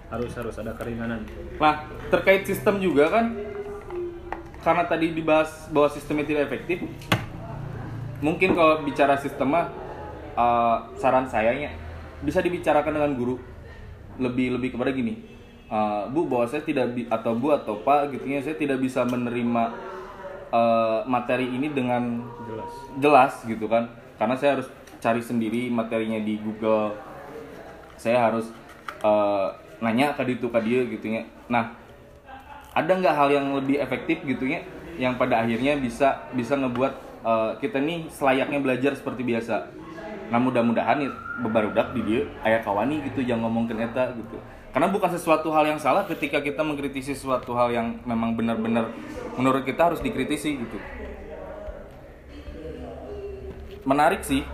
[0.09, 1.21] harus harus ada keringanan.
[1.61, 3.37] Nah terkait sistem juga kan
[4.65, 6.81] karena tadi dibahas bahwa sistemnya tidak efektif
[8.17, 9.69] mungkin kalau bicara sistem mah
[10.33, 11.69] eh, saran saya nya
[12.25, 13.37] bisa dibicarakan dengan guru
[14.17, 15.19] lebih lebih kepada gini.
[15.71, 19.63] Eh, bu bahwa saya tidak atau bu atau pak gitu ya saya tidak bisa menerima
[20.51, 22.71] eh, materi ini dengan jelas.
[22.99, 23.87] jelas gitu kan.
[24.19, 24.67] Karena saya harus
[24.99, 26.95] cari sendiri materinya di Google.
[27.95, 28.51] Saya harus
[29.03, 29.47] eh,
[29.81, 31.23] nanya ke itu ke dia gitu ya.
[31.47, 31.81] Nah
[32.71, 34.63] ada nggak hal yang lebih efektif gitu ya
[34.95, 36.93] yang pada akhirnya bisa bisa ngebuat
[37.23, 39.71] eh, kita nih selayaknya belajar seperti biasa
[40.31, 41.11] nah mudah-mudahan ya
[41.43, 44.39] bebarudak di dia ayah kawani gitu yang ngomongin eta gitu.
[44.71, 48.87] Karena bukan sesuatu hal yang salah ketika kita mengkritisi sesuatu hal yang memang benar-benar
[49.35, 50.79] menurut kita harus dikritisi gitu.
[53.83, 54.47] Menarik sih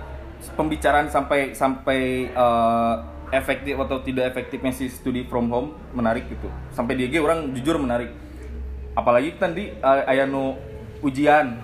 [0.58, 2.96] pembicaraan sampai sampai eh,
[3.38, 6.50] efektif atau tidak efektifnya si studi from home menarik gitu.
[6.74, 8.10] Sampai di IG orang jujur menarik.
[8.98, 10.58] Apalagi tadi eh, aya nu
[11.06, 11.62] ujian.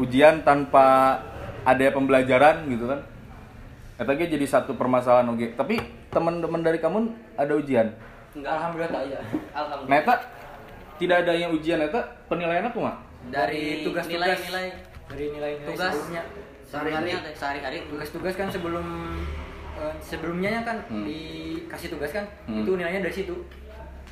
[0.00, 1.20] Ujian tanpa
[1.68, 3.00] ada pembelajaran gitu kan
[3.98, 6.98] Eta ge jadi satu permasalahan oke tapi teman-teman dari kamu
[7.34, 7.90] ada ujian?
[8.30, 9.20] Enggak alhamdulillah tak ya
[9.50, 9.98] nah alhamdulillah.
[9.98, 10.14] Eta
[10.96, 12.96] tidak adanya ujian eta penilaiannya kumaha
[13.28, 14.38] dari tugas-tugas.
[14.38, 14.66] nilai-nilai.
[15.08, 15.90] Dari nilai-nilai tugas.
[15.90, 16.22] sebelumnya.
[16.62, 17.10] Sehari-hari.
[17.34, 17.76] Sehari-hari.
[17.88, 18.86] Tugas-tugas kan sebelum
[19.74, 21.02] eh, sebelumnya kan Hmm.
[21.02, 22.24] dikasih tugas kan?
[22.46, 22.62] Hmm.
[22.62, 23.34] itu nilainya dari situ.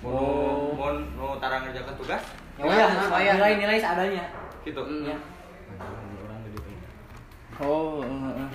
[0.02, 2.22] Oh, mau mau tara ngerjakan tugas?
[2.56, 4.24] oh Ya, supaya- nilai-nilai seadanya.
[4.62, 4.82] Gitu.
[4.82, 5.06] Hmm.
[5.06, 5.16] ya
[7.60, 8.48] oh heeh.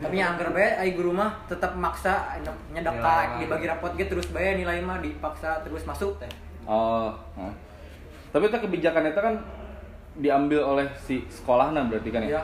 [0.00, 2.36] tapi yang angker bae ai guru mah tetap maksa
[3.30, 3.40] mah.
[3.42, 6.30] dibagi rapot gitu terus bae nilai mah dipaksa terus masuk teh
[6.66, 7.54] Oh, nah.
[8.34, 9.38] tapi itu kebijakan itu kan
[10.18, 12.40] diambil oleh si sekolah nah berarti kan ya?
[12.40, 12.42] ya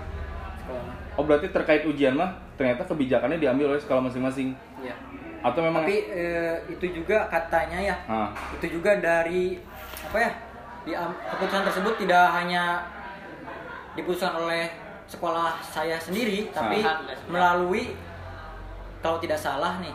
[0.63, 4.95] sekolah Oh berarti terkait ujian mah ternyata kebijakannya diambil oleh sekolah masing-masing ya
[5.43, 9.59] atau memang tapi eh, itu juga katanya ya Ah, itu juga dari
[10.07, 10.31] apa ya
[10.87, 12.87] di keputusan tersebut tidak hanya
[13.99, 14.71] diputuskan oleh
[15.13, 16.97] sekolah saya sendiri tapi Ah.
[17.29, 17.93] melalui
[19.05, 19.93] kalau tidak salah nih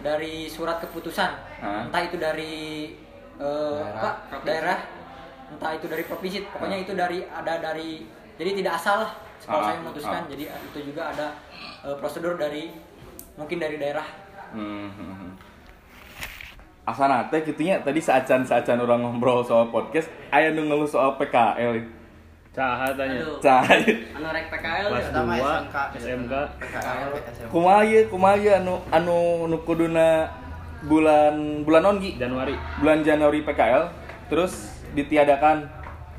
[0.00, 1.30] dari surat keputusan.
[1.58, 1.84] Ah.
[1.90, 2.94] entah itu dari
[3.40, 4.38] eh, apa?
[4.46, 4.78] Daerah.
[5.50, 6.46] Entah itu dari provinsi.
[6.46, 8.06] Pokoknya itu dari ada dari
[8.38, 9.12] jadi tidak asal lah
[9.42, 10.22] sekolah Ah, saya memutuskan.
[10.22, 10.28] Ah.
[10.30, 11.26] jadi itu juga ada
[11.82, 12.70] eh, prosedur dari
[13.34, 14.06] mungkin dari daerah.
[14.50, 15.34] Hmm,
[16.82, 21.78] asana teh gitunya tadi saacan saacan orang ngobrol soal podcast aya nu ngeluh soal PKL
[22.50, 23.22] Caha tanya.
[23.22, 23.38] Aduh.
[23.38, 25.22] cah anu rek PKL Kelas ya.
[25.22, 25.76] 2 SMK.
[26.02, 26.34] SMK.
[26.58, 27.50] PKL SMK.
[27.54, 30.26] kumaha ieu kumaha ieu anu anu nu kuduna
[30.82, 32.18] bulan bulan non Gi?
[32.18, 32.58] Januari.
[32.82, 33.84] bulan Januari PKL
[34.26, 35.62] terus ditiadakan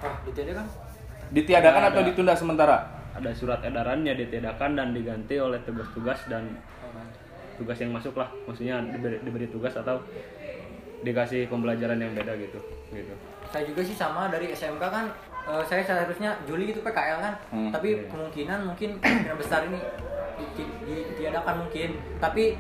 [0.02, 0.68] ah kan
[1.36, 2.78] ditiadakan Nggak atau ditunda sementara
[3.12, 6.48] Ada surat edarannya ditiadakan dan diganti oleh tugas-tugas dan
[7.60, 8.32] tugas yang masuk lah.
[8.48, 10.00] Maksudnya diberi, diberi tugas atau
[11.04, 12.60] dikasih pembelajaran yang beda gitu.
[12.94, 13.14] Gitu.
[13.52, 15.12] saya juga sih sama dari SMK kan
[15.44, 18.06] eh, saya seharusnya Juli itu PKL kan Hmm, tapi iya.
[18.08, 19.80] kemungkinan mungkin kemungkinan besar ini
[20.36, 22.56] di- di- di- ditiadakan mungkin tapi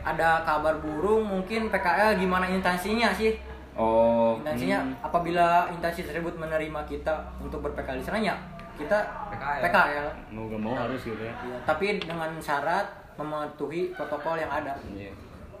[0.00, 3.36] ada kabar burung mungkin PKL gimana instansinya sih
[3.74, 8.36] oh instansinya apabila instansi tersebut menerima kita untuk ber-PKL di sana ya
[8.74, 8.96] kita
[9.28, 9.60] PKL.
[9.62, 11.28] PKL, Mau gak mau harus gitu ya.
[11.28, 15.12] Ya, tapi dengan syarat mematuhi protokol yang ada Iya.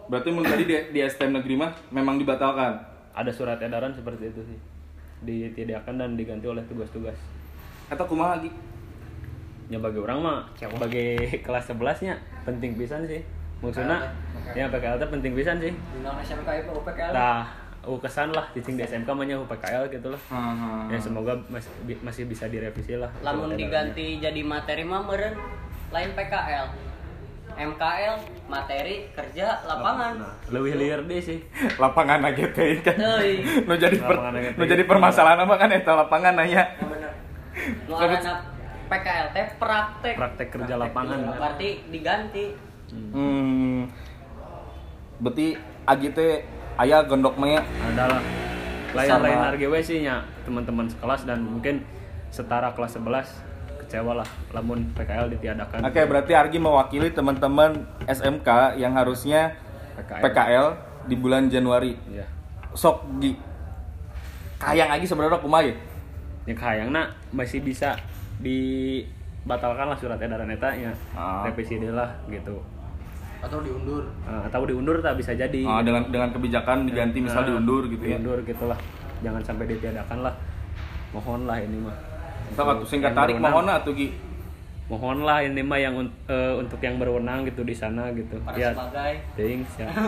[0.08, 2.80] berarti menurut tadi di, di STM negeri mah memang dibatalkan
[3.10, 4.56] Ada surat edaran seperti itu sih.
[5.24, 7.16] Ditiadakan dan diganti oleh tugas-tugas.
[7.90, 8.54] atau kumaha lagi
[9.70, 13.22] Ya bagi orang mah sebagai kelas 11 nya penting pisan sih.
[13.62, 14.02] Maksudnya
[14.50, 15.70] ya PKL teh penting pisan sih.
[15.70, 17.46] undang SMK itu PKL Tah,
[17.86, 20.22] uh kesan lah cicing di SMK mah nya UPKL gitu lah.
[20.26, 20.90] Hmm.
[20.90, 21.70] Ya semoga masih,
[22.02, 23.06] masih bisa direvisi lah.
[23.22, 25.38] Lamun diganti jadi materi mah meureun
[25.94, 26.89] lain PKL.
[27.60, 28.14] MKL
[28.48, 30.16] materi kerja lapangan.
[30.48, 31.38] Lebih liar deh sih.
[31.82, 32.80] lapangan aja teh.
[32.80, 32.96] Kan
[33.68, 34.16] nu jadi per,
[34.56, 34.68] nu teh.
[34.68, 35.92] jadi permasalahan apa kan eta?
[35.92, 36.64] Lapangan nanya
[37.84, 38.48] Nu arana
[38.88, 40.14] PKL teh praktek.
[40.16, 41.36] Praktek kerja lapangan.
[41.36, 42.44] Berarti diganti.
[42.90, 43.80] hmm.
[45.20, 46.48] Berarti agi teh
[46.80, 48.22] aya gondok ya Adalah
[48.90, 51.86] lain lain harga we sih nya teman-teman sekelas dan mungkin
[52.34, 53.49] setara kelas 11
[53.90, 55.82] kecewa lah lamun PKL ditiadakan.
[55.82, 57.74] Oke, berarti Argi mewakili teman-teman
[58.06, 59.58] SMK yang harusnya
[59.98, 60.22] PKL.
[60.22, 60.66] PKL
[61.04, 61.98] di bulan Januari.
[62.06, 62.22] Iya.
[62.70, 63.34] Sok Gi.
[64.56, 65.74] Kayang lagi sebenarnya kumaha ya?
[66.46, 67.92] yang kayangna masih bisa
[68.40, 71.44] dibatalkan lah surat edaran eta ya Ah.
[71.44, 72.58] revisi deh lah gitu
[73.40, 74.04] Atau diundur.
[74.24, 78.02] Eh, atau diundur tak bisa jadi Ah, dengan dengan kebijakan diganti misal Nah, diundur gitu
[78.02, 78.16] ya.
[78.16, 78.76] diundur gitulah
[79.20, 80.34] jangan sampai ditiadakan lah
[81.12, 81.96] mohon lah ini mah
[82.50, 84.08] Sok atuh singkat Yang tarik mohon atuh Gi.
[84.86, 85.94] mohon lah ini mah yang
[86.26, 88.34] eh, untuk yang berwenang gitu di sana gitu.
[88.40, 88.70] Para ya.
[88.70, 89.22] sebagai.
[89.34, 89.62] Ting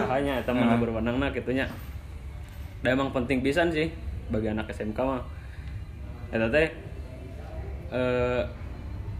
[0.08, 0.74] hanya eta mah Nah.
[0.74, 1.70] nu berwenang nah gitunya.
[2.80, 3.94] Da emang penting pisan sih
[4.26, 5.22] bagi anak SMK mah.
[6.28, 6.66] Eta teh
[7.90, 8.42] eh,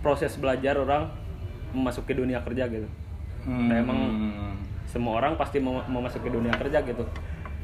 [0.00, 1.06] proses belajar orang
[1.70, 2.88] memasuki dunia kerja gitu.
[3.42, 3.66] Hmm.
[3.66, 3.98] Nah, emang
[4.84, 7.06] semua orang pasti mau memasuki dunia kerja gitu.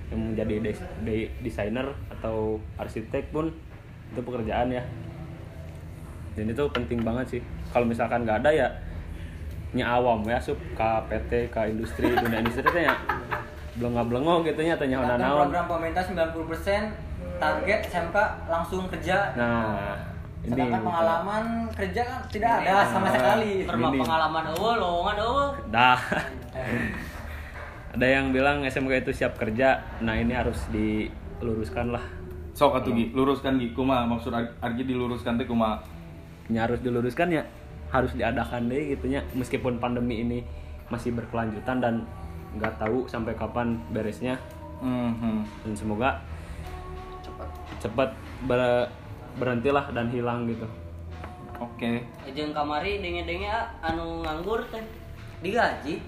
[0.09, 3.51] Yang menjadi des- de- desainer atau arsitek pun
[4.09, 4.81] itu pekerjaan ya
[6.39, 7.41] dan itu penting banget sih.
[7.75, 8.69] Kalau misalkan nggak ada ya
[9.69, 12.95] nya awam ya sup ke PT ke industri dunia industri teh ya
[13.77, 16.89] belum belengok gitu nya tanya Dan naon program pemerintah 90%
[17.37, 18.17] target SMK
[18.49, 19.35] langsung kerja.
[19.37, 19.93] Nah
[20.41, 20.55] ini.
[20.55, 21.45] Sedangkan pengalaman
[21.77, 23.69] kerja kan tidak ada sama sekali.
[23.69, 23.99] Perma Ini.
[24.01, 25.51] pengalaman eueuh lowongan eueuh.
[25.69, 25.99] dah.
[27.93, 32.05] Ada yang bilang SMK itu siap kerja nah ini harus diluruskan lah.
[32.55, 33.71] Sok atuh Gi, luruskan Gi.
[33.71, 35.79] Kumaha maksud Ar- Argi diluruskan teh kumaha?
[36.49, 37.43] Ya harus diluruskan ya
[37.89, 40.39] harus diadakan deh gitunya meskipun pandemi ini
[40.89, 41.95] masih berkelanjutan dan
[42.55, 44.37] nggak tahu sampai kapan beresnya
[44.79, 45.43] Mhm.
[45.65, 46.11] dan semoga
[47.79, 48.11] cepat
[48.43, 48.89] ber-
[49.37, 50.65] berhentilah dan hilang gitu
[51.59, 52.07] Oke.
[52.31, 54.79] Jeung kamari denge-denge ah, anu nganggur teh
[55.43, 55.99] digaji.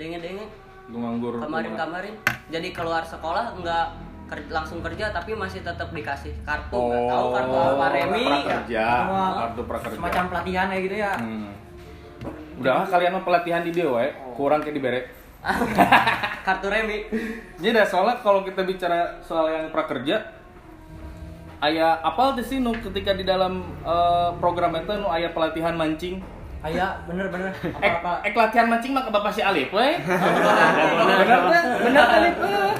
[0.00, 0.48] Denge-denge
[0.88, 1.36] Lu nganggur.
[1.36, 2.16] kemarin-kemarin.
[2.48, 3.92] Jadi keluar sekolah enggak
[4.26, 8.84] ker- langsung kerja tapi masih tetap dikasih kartu Oh, nggak tahu kartu apa remi prakerja,
[9.00, 9.96] Semua kartu prakerja.
[9.96, 11.48] semacam pelatihan kayak gitu ya Hmm.
[12.56, 15.00] Udah kalian mah pelatihan di dia wae, kurang kayak di bere.
[16.46, 17.06] kartu remi
[17.56, 20.24] Jadi dah soalnya kalau kita bicara soal yang prakerja,
[21.58, 26.18] aya apal sih nu ketika di dalam eh, program itu nu aya pelatihan mancing.
[26.66, 29.86] Aya bener-bener Ek, apa-apa ek latihan mancing mah ke bapak si Alif we.
[31.22, 31.62] Bener teh?
[31.86, 32.34] Bener Alif.
[32.42, 32.72] eh.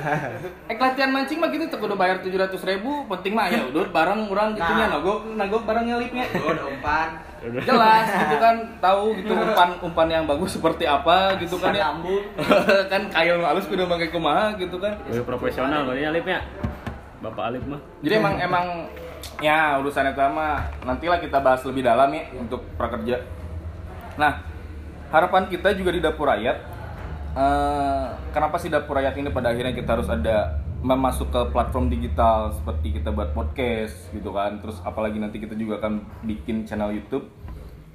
[0.74, 4.26] Ek latihan mancing mah gitu teu kudu bayar 700 ribu, penting mah ya udah barang
[4.26, 6.26] urang gitu nya nagok nagok barang Alifnya.
[6.34, 7.08] Udah umpan.
[7.62, 11.94] Jelas gitu kan tahu gitu umpan umpan yang bagus seperti apa gitu kan ya.
[11.94, 12.24] Sambung.
[12.90, 14.98] kan kayak halus kudu pakai kumaha gitu kan.
[15.06, 16.42] lebih profesional berarti Alipnya
[17.22, 18.66] Bapak Alip mah Jadi emang emang
[19.38, 23.45] ya urusan itu mah nantilah kita bahas lebih dalam ya untuk prakerja.
[24.16, 24.42] Nah,
[25.12, 26.74] harapan kita juga di dapur rakyat.
[27.36, 32.48] eh, kenapa sih dapur rakyat ini pada akhirnya kita harus ada memasuk ke platform digital
[32.48, 34.56] seperti kita buat podcast gitu kan.
[34.56, 37.28] Terus apalagi nanti kita juga akan bikin channel YouTube.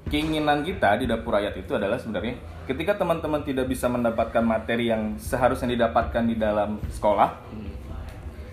[0.02, 2.34] keinginan kita di dapur rakyat itu adalah sebenarnya
[2.66, 7.38] ketika teman-teman tidak bisa mendapatkan materi yang seharusnya didapatkan di dalam sekolah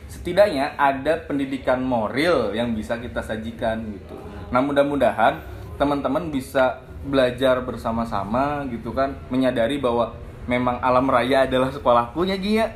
[0.10, 4.18] setidaknya ada pendidikan moral yang bisa kita sajikan gitu.
[4.50, 5.38] Nah mudah-mudahan
[5.78, 10.16] teman-teman bisa belajar bersama-sama gitu kan, menyadari bahwa
[10.50, 12.68] memang alam raya adalah sekolahku ya Gi ya.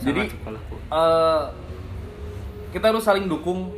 [0.00, 0.74] Jadi sekolahku.
[0.78, 1.42] eh,
[2.72, 3.74] kita harus saling dukung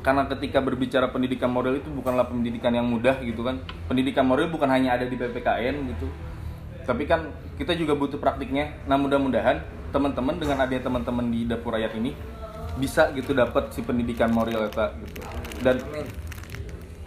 [0.00, 3.60] karena ketika berbicara pendidikan moral itu bukanlah pendidikan yang mudah gitu kan.
[3.84, 6.08] Pendidikan moral bukan hanya ada di PPKN gitu.
[6.88, 7.28] Tapi kan
[7.60, 8.72] kita juga butuh praktiknya.
[8.88, 9.60] Nah, mudah-mudahan
[9.92, 12.16] teman-teman dengan adanya teman-teman di dapur rakyat ini
[12.80, 15.20] bisa gitu dapat si pendidikan moral eta gitu.
[15.60, 15.76] Dan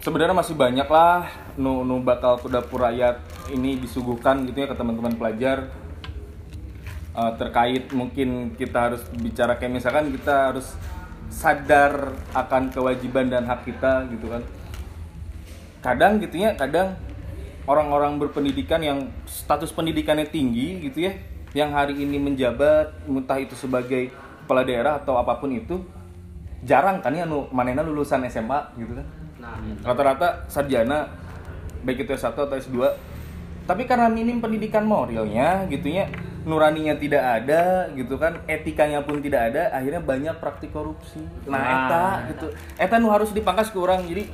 [0.04, 5.16] sebenarnya masih banyak lah nu, nu bakal dapur rakyat ini disuguhkan gitu ya ke teman-teman
[5.16, 5.72] pelajar.
[7.16, 10.76] Eh, terkait mungkin kita harus bicara kayak misalkan kita harus
[11.32, 14.44] sadar akan kewajiban dan hak kita gitu kan.
[15.80, 17.00] Kadang gitu ya kadang
[17.64, 21.16] orang-orang berpendidikan yang status pendidikannya tinggi gitu ya
[21.56, 24.12] yang hari ini menjabat entah itu sebagai
[24.44, 25.80] kepala daerah atau apa pun itu
[26.60, 29.23] jarang kan ya nu manena lulusan SMA gitu kan
[29.80, 31.08] rata-rata sarjana
[31.82, 32.78] baik itu S1 atau S2
[33.64, 36.08] tapi karena minim pendidikan moralnya gitu ya
[36.44, 41.24] nuraninya tidak ada gitu kan etikanya pun tidak ada akhirnya banyak praktik korupsi.
[41.48, 42.52] Nah eta gitu.
[42.76, 44.28] Eta nu harus dipangkas ke orang jadi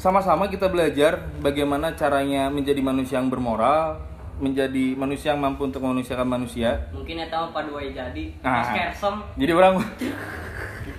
[0.00, 4.00] sama-sama kita belajar bagaimana caranya menjadi manusia yang bermoral
[4.40, 6.88] menjadi manusia yang mampu untuk memanusiakan manusia.
[6.90, 8.72] Mungkin eta mah paduai jadi Ah.
[8.72, 9.76] kersom jadi orang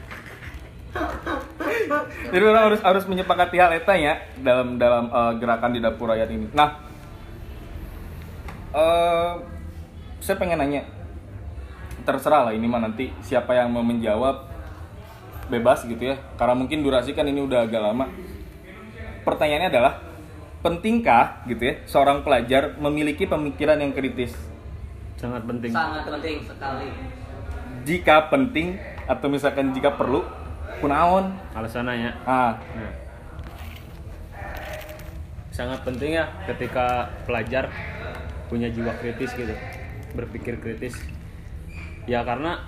[2.33, 6.29] jadi orang harus harus menyepakati hal eta ya dalam dalam eh, gerakan di dapur rakyat
[6.33, 6.49] ini.
[6.53, 6.69] Nah,
[8.73, 9.33] eh
[10.23, 10.87] saya pengen nanya,
[12.07, 14.49] terserah lah ini mah nanti siapa yang mau menjawab
[15.51, 16.17] bebas gitu ya.
[16.39, 18.09] Karena mungkin durasi kan ini udah agak lama.
[19.23, 19.93] Pertanyaannya adalah
[20.63, 24.33] pentingkah gitu ya seorang pelajar memiliki pemikiran yang kritis?
[25.19, 25.71] Sangat penting.
[25.71, 26.87] sangat penting sekali
[27.87, 28.75] Jika penting
[29.07, 30.23] atau misalkan jika perlu,
[30.81, 31.25] kunaon?
[31.53, 32.93] Alasannya Ah, Nah,
[35.53, 37.69] sangat penting ya ketika pelajar
[38.49, 39.53] punya jiwa kritis gitu,
[40.17, 40.97] berpikir kritis.
[42.09, 42.61] Ya karena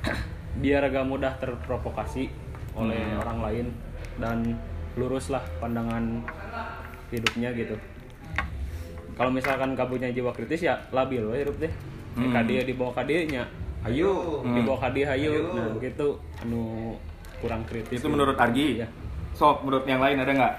[0.62, 2.32] biar agak mudah terprovokasi
[2.74, 3.66] oleh orang lain
[4.16, 4.56] dan
[4.96, 6.24] luruslah pandangan
[7.12, 7.76] hidupnya gitu.
[9.20, 11.72] Kalau misalkan kamu punya jiwa kritis ya labil we hidup deh.
[12.16, 12.32] Hmm.
[12.34, 12.42] Hmm.
[12.48, 13.46] dia di bawah nya
[13.86, 15.54] ayo, di bawah dia ayo.
[15.54, 16.96] Nah, begitu anu
[17.40, 18.00] kurang kritis.
[18.00, 18.84] itu menurut Argi.
[18.84, 18.88] Ya.
[19.34, 20.54] Sok, menurut yang lain ada nggak?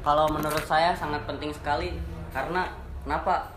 [0.00, 1.96] Kalau menurut saya sangat penting sekali
[2.32, 2.68] karena
[3.04, 3.52] kenapa?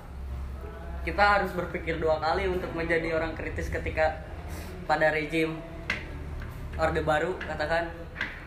[1.03, 4.23] Kita harus berpikir dua kali untuk menjadi orang kritis ketika
[4.87, 5.59] pada rejim
[6.79, 7.91] Orde Baru katakan.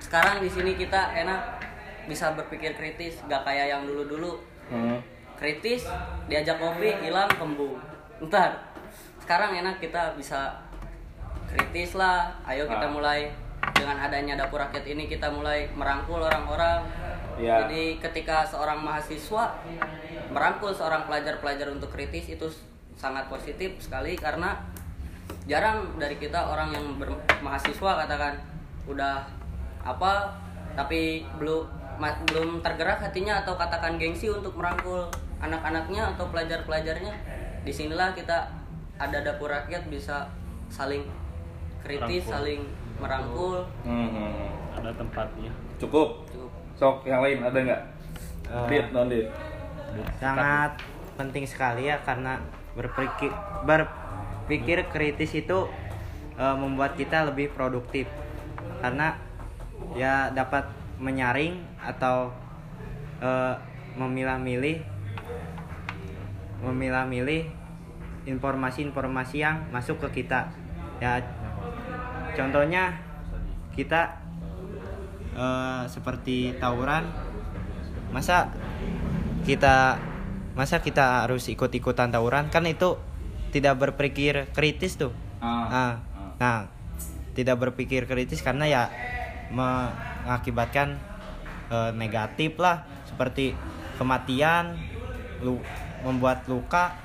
[0.00, 1.61] Sekarang di sini kita enak
[2.07, 4.98] bisa berpikir kritis, gak kayak yang dulu-dulu Hmm.
[5.38, 5.86] kritis
[6.26, 7.78] diajak kopi hilang kembung.
[8.18, 8.66] Ntar
[9.22, 10.59] sekarang enak kita bisa
[11.51, 12.32] kritis lah.
[12.47, 12.92] Ayo kita Ah.
[12.92, 13.20] mulai
[13.74, 16.86] dengan adanya dapur rakyat ini kita mulai merangkul orang-orang.
[17.36, 17.64] Ya.
[17.64, 19.61] Jadi ketika seorang mahasiswa
[20.32, 22.49] merangkul seorang pelajar-pelajar untuk kritis itu
[22.97, 24.57] sangat positif sekali karena
[25.44, 28.40] jarang dari kita orang yang bermahasiswa katakan
[28.88, 29.28] udah
[29.84, 30.32] apa
[30.74, 31.68] tapi belum
[32.32, 35.09] belum tergerak hatinya atau katakan gengsi untuk merangkul
[35.40, 37.14] anak-anaknya atau pelajar-pelajarnya
[37.64, 38.49] di sinilah kita
[38.97, 40.28] ada dapur rakyat bisa
[40.72, 41.05] saling
[41.87, 42.34] kritis Merangkul.
[42.34, 42.62] saling
[42.97, 46.26] merangkul Hmm, ada tempatnya Cukup.
[46.26, 46.51] Cukup.
[46.74, 47.82] Sok, yang lain ada nggak?
[48.47, 49.28] Eh, Dit, non dit.
[50.20, 50.76] sangat
[51.14, 52.37] penting sekali ya karena
[52.74, 53.32] berpikir
[53.64, 55.64] berpikir kritis itu
[56.34, 58.05] eh, membuat kita lebih produktif
[58.78, 59.16] karena
[59.93, 62.28] ya dapat menyaring atau
[63.20, 63.55] eh,
[63.97, 64.84] memilah-milih
[66.61, 67.49] memilah-milih
[68.26, 70.51] informasi-informasi yang masuk ke kita
[70.99, 71.20] ya
[72.37, 73.01] contohnya
[73.72, 74.20] kita
[75.32, 77.09] eh, seperti tawuran
[78.12, 78.53] masa
[79.49, 80.01] kita
[80.57, 82.49] masa kita harus ikut-ikutan tawuran?
[82.49, 82.97] Kan itu
[83.53, 85.12] tidak berpikir kritis tuh.
[85.39, 85.68] Ah.
[85.68, 85.95] Ah,
[86.41, 86.57] nah
[87.37, 88.82] tidak berpikir kritis karena ya
[89.53, 90.97] mengakibatkan
[91.68, 92.89] eh, negatif lah.
[93.05, 93.53] Seperti
[94.01, 94.76] kematian
[95.45, 95.61] lu
[96.05, 96.97] membuat luka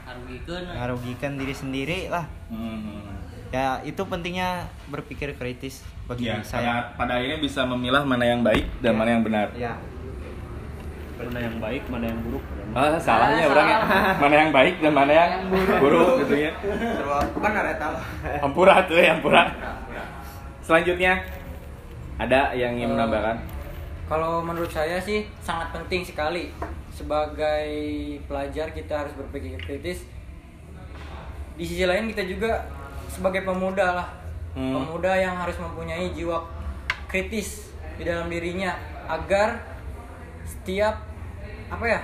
[0.76, 2.26] merugikan diri sendiri lah.
[2.48, 3.21] Hmm.
[3.52, 8.42] Ya itu pentingnya berpikir kritis bagi Ya, saya pada, pada akhirnya bisa memilah mana yang
[8.42, 8.98] baik dan Ya.
[8.98, 9.48] mana yang benar.
[9.54, 9.74] ya
[11.22, 12.42] mana yang baik mana yang buruk
[12.72, 13.80] Ah, salahnya orang ya.
[14.24, 15.32] Mana yang baik dan mana yang
[15.78, 16.56] buruk gitu ya.
[16.56, 18.04] Terus benar eta mah.
[18.40, 19.44] Ampura tuh ya, ampura.
[20.64, 21.20] Selanjutnya
[22.16, 23.44] ada yang ingin menambahkan?
[24.08, 26.56] Kalau menurut saya sih sangat penting sekali
[26.88, 27.68] sebagai
[28.24, 30.08] pelajar kita harus berpikir kritis.
[31.54, 32.72] Di sisi lain kita juga
[33.12, 34.08] sebagai pemuda lah,
[34.52, 34.72] Hmm.
[34.74, 36.44] pemuda yang harus mempunyai jiwa
[37.06, 38.72] kritis di dalam dirinya
[39.06, 39.60] agar
[40.44, 41.00] setiap
[41.68, 42.02] apa ya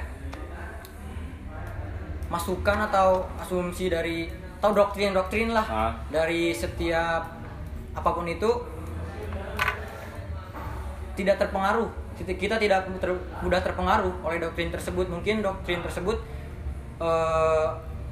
[2.28, 4.28] masukan atau asumsi dari
[4.60, 5.92] atau doktrin-doktrin lah Ah.
[6.08, 7.24] dari setiap
[7.94, 8.48] apa pun itu
[11.16, 16.18] tidak terpengaruh kita tidak ter- mudah terpengaruh oleh doktrin tersebut mungkin doktrin tersebut
[16.98, 17.68] eh,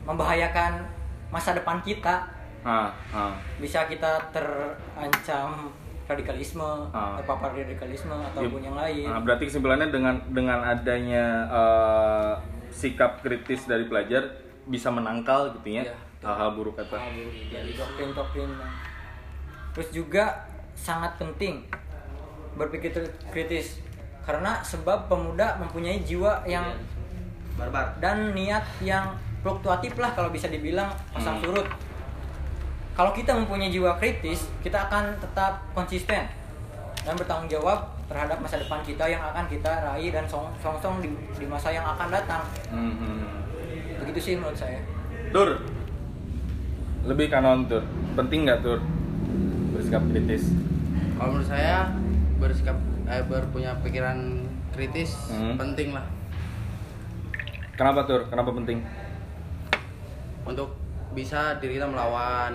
[0.05, 0.85] membahayakan
[1.29, 2.21] masa depan kita
[2.65, 3.33] Ah, ah.
[3.55, 5.69] bisa kita terancam
[6.03, 7.13] radikalisme Ah.
[7.15, 12.33] terpapar radikalisme ataupun Ya, yang lain Nah, berarti kesimpulannya dengan dengan adanya eh,
[12.69, 14.25] sikap kritis dari pelajar
[14.65, 15.95] bisa menangkal gitu ya Iya.
[16.23, 16.97] hal-hal buruk kata.
[17.47, 18.49] dari doktrin-doktrin
[19.71, 21.69] terus juga sangat penting
[22.53, 22.89] berpikir
[23.29, 23.77] kritis
[24.21, 26.65] karena sebab pemuda mempunyai jiwa yang
[27.53, 31.69] barbar dan niat yang fluktuatif lah kalau bisa dibilang pasang Hmm.
[32.95, 36.23] Kalau kita mempunyai jiwa kritis kita akan tetap konsisten
[36.97, 41.09] dan bertanggung jawab terhadap masa depan kita yang akan kita raih dan song- song-song di,
[41.35, 43.19] di masa yang akan datang Mhm.
[43.99, 44.79] begitu sih menurut saya
[45.27, 45.59] Tur,
[47.03, 47.83] lebih kanon tur.
[48.15, 48.79] Penting nggak tur
[49.71, 50.55] bersikap kritis?
[51.15, 51.91] kalau menurut saya
[52.37, 54.17] bersikap eh, berpunya pikiran
[54.71, 55.55] kritis Hmm.
[55.55, 56.05] penting lah
[57.75, 58.23] Kenapa tur?
[58.25, 58.79] Kenapa penting?
[60.45, 60.71] untuk
[61.15, 62.53] bisa diri kita melawan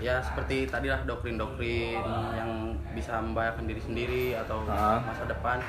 [0.00, 2.00] ya seperti tadi lah doktrin-doktrin
[2.32, 2.50] yang
[2.90, 4.98] bisa membahayakan diri sendiri atau Ah.
[4.98, 5.60] masa depan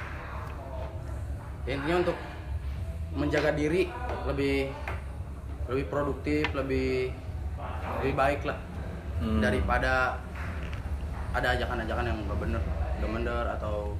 [1.61, 2.17] Ya, intinya untuk
[3.13, 3.85] menjaga diri
[4.25, 4.73] lebih
[5.69, 7.13] lebih produktif lebih
[8.01, 8.57] lebih baik lah
[9.21, 9.37] Hmm.
[9.37, 10.17] daripada
[11.29, 12.61] ada ajakan-ajakan yang gak bener
[12.97, 13.93] gak bener atau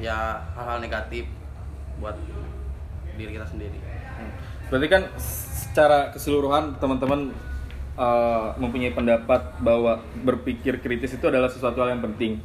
[0.00, 1.28] ya hal-hal negatif
[2.00, 2.16] buat
[3.14, 3.76] diri kita sendiri
[4.68, 7.32] Berarti kan secara keseluruhan teman-teman
[7.96, 12.40] uh, mempunyai pendapat bahwa berpikir kritis itu adalah sesuatu hal yang penting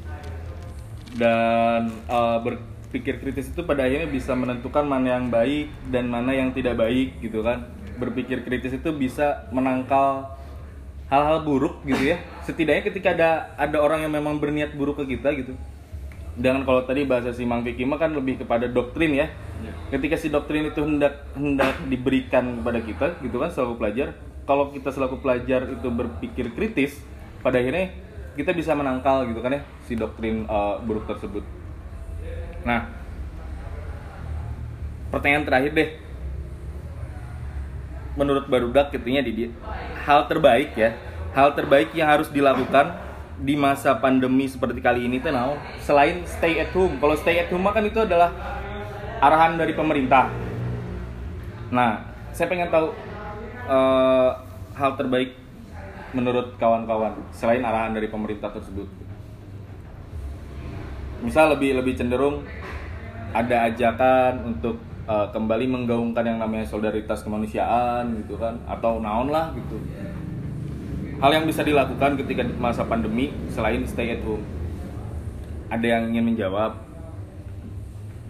[1.14, 6.50] dan uh, berpikir kritis itu pada akhirnya bisa menentukan mana yang baik dan mana yang
[6.52, 7.70] tidak baik gitu kan.
[8.02, 10.34] Berpikir kritis itu bisa menangkal
[11.14, 12.18] hal-hal buruk gitu ya.
[12.42, 15.54] Setidaknya ketika ada ada orang yang memang berniat buruk ke kita gitu.
[16.34, 19.30] Dengan kalau tadi bahasa si Mang Vicky mah kan lebih kepada doktrin ya.
[19.94, 24.18] Ketika si doktrin itu hendak hendak diberikan kepada kita gitu kan selaku pelajar,
[24.50, 26.98] kalau kita selaku pelajar itu berpikir kritis,
[27.46, 27.94] pada akhirnya
[28.34, 31.46] kita bisa menangkal gitu kan ya si doktrin uh, buruk tersebut.
[32.66, 32.90] Nah,
[35.14, 35.90] pertanyaan terakhir deh.
[38.18, 38.98] Menurut Barudak di
[39.34, 39.54] di-
[40.06, 40.98] hal terbaik ya,
[41.38, 42.98] hal terbaik yang harus dilakukan
[43.42, 45.58] di masa pandemi seperti kali ini tuh naon?
[45.82, 47.02] Selain stay at home.
[47.02, 48.30] Kalau stay at home kan itu adalah
[49.24, 50.30] arahan dari pemerintah.
[51.74, 52.94] Nah, saya pengen tahu
[53.66, 54.32] eh,
[54.78, 55.34] hal terbaik
[56.14, 58.86] menurut kawan-kawan selain arahan dari pemerintah tersebut.
[61.26, 62.46] Misal lebih lebih cenderung
[63.34, 64.78] ada ajakan untuk
[65.10, 69.82] eh, kembali menggaungkan yang namanya solidaritas kemanusiaan gitu kan atau naon lah gitu.
[71.22, 74.44] Hal yang bisa dilakukan ketika di masa pandemi selain stay at home.
[75.70, 76.78] Ada yang ingin menjawab?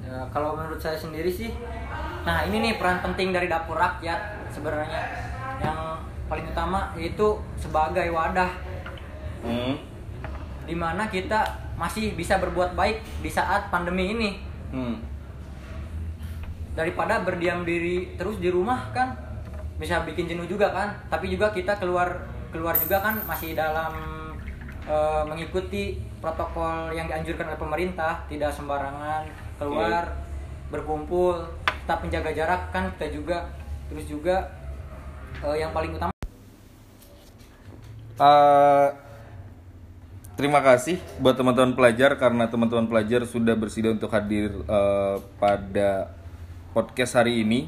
[0.04, 1.50] Ya, kalau menurut saya sendiri sih,
[2.22, 5.02] nah ini nih peran penting dari dapur rakyat sebenarnya
[5.58, 5.98] yang
[6.30, 8.50] paling utama yaitu sebagai wadah
[9.44, 9.76] Hmm.
[10.64, 11.44] di mana kita
[11.76, 14.40] masih bisa berbuat baik di saat pandemi ini
[14.72, 15.04] Hmm.
[16.72, 19.20] daripada berdiam diri terus di rumah kan
[19.76, 22.24] bisa bikin jenuh juga kan tapi juga kita keluar
[22.54, 23.94] keluar juga kan masih dalam
[24.86, 29.26] eh, mengikuti protokol yang dianjurkan oleh pemerintah tidak sembarangan
[29.58, 30.14] keluar
[30.70, 33.52] berkumpul tetap menjaga jarak kan kita juga
[33.92, 34.54] terus juga
[35.44, 36.14] eh, yang paling utama
[38.14, 38.88] Eh,
[40.38, 46.14] terima kasih buat teman-teman pelajar karena teman-teman pelajar sudah bersedia untuk hadir eh, pada
[46.78, 47.66] podcast hari ini.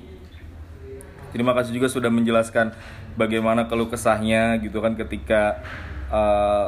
[1.33, 2.71] Terima kasih juga sudah menjelaskan
[3.15, 5.63] bagaimana keluh kesahnya gitu kan ketika
[6.11, 6.67] eh,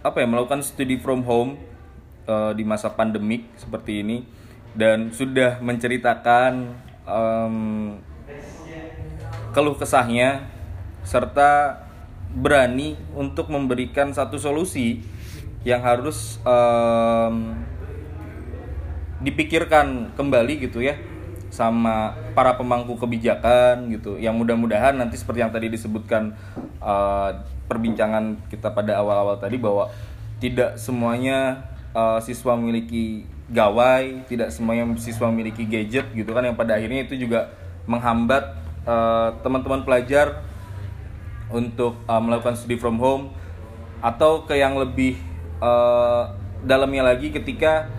[0.00, 1.60] apa ya melakukan studi from home
[2.24, 4.18] eh, di masa pandemik seperti ini.
[4.70, 7.56] Dan sudah menceritakan em,
[9.50, 10.46] keluh kesahnya
[11.02, 11.82] serta
[12.30, 15.02] berani untuk memberikan satu solusi
[15.66, 17.58] yang harus em,
[19.26, 20.94] dipikirkan kembali gitu ya
[21.50, 24.16] sama para pemangku kebijakan gitu.
[24.16, 26.32] Yang mudah-mudahan nanti seperti yang tadi disebutkan
[26.78, 27.30] eh,
[27.66, 29.90] perbincangan kita pada awal-awal tadi bahwa
[30.38, 36.46] tidak semuanya eh, siswa memiliki gawai, tidak semuanya siswa memiliki gadget gitu kan.
[36.46, 37.50] Yang pada akhirnya itu juga
[37.90, 40.46] menghambat eh, teman-teman pelajar
[41.50, 43.34] untuk eh, melakukan studi from home
[44.00, 45.18] atau ke yang lebih
[45.58, 46.22] eh,
[46.62, 47.90] dalamnya lagi ketika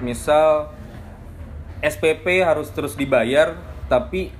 [0.00, 0.72] misal
[1.80, 3.56] SPP harus terus dibayar
[3.88, 4.30] tapi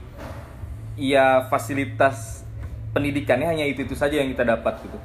[1.00, 2.44] ya fasilitas
[2.92, 4.98] pendidikannya hanya itu itu saja yang kita dapat gitu.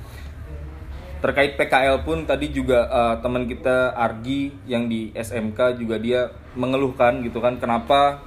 [1.24, 7.24] Terkait PKL pun tadi juga eh, teman kita Argi yang di SMK juga dia mengeluhkan
[7.26, 8.22] gitu kan kenapa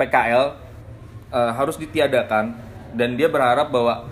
[0.00, 0.56] PKL
[1.34, 2.70] eh, harus ditiadakan.
[2.88, 4.08] Dan dia berharap bahwa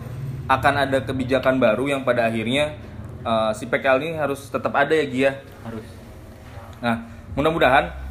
[0.46, 2.76] akan ada kebijakan baru yang pada akhirnya
[3.24, 5.32] eh, si PKL ini harus tetap ada ya Gia
[5.64, 5.86] harus.
[6.84, 8.05] Nah, mudah-mudahan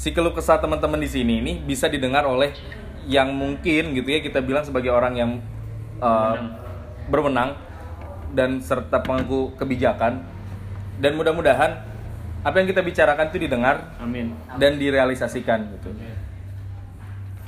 [0.00, 2.56] si keluh kesah teman-teman di sini ini bisa didengar oleh
[3.04, 5.30] yang mungkin gitu ya kita bilang sebagai orang yang
[6.00, 6.56] uh,
[7.12, 7.68] berwenang.
[8.30, 10.22] dan serta pemangku kebijakan.
[11.02, 11.82] Dan mudah-mudahan
[12.46, 14.30] apa yang kita bicarakan itu didengar amin.
[14.54, 15.90] dan direalisasikan gitu.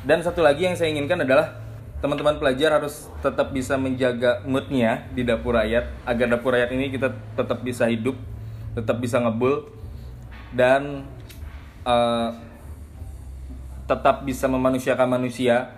[0.02, 1.54] Dan satu lagi yang saya inginkan adalah
[2.02, 7.14] teman-teman pelajar harus tetap bisa menjaga moodnya di dapur rakyat agar dapur rakyat ini kita
[7.38, 8.18] tetap bisa hidup,
[8.74, 9.70] tetap bisa ngebul
[10.50, 11.06] dan
[11.82, 12.30] eh,
[13.86, 15.74] tetap bisa memanusiakan manusia.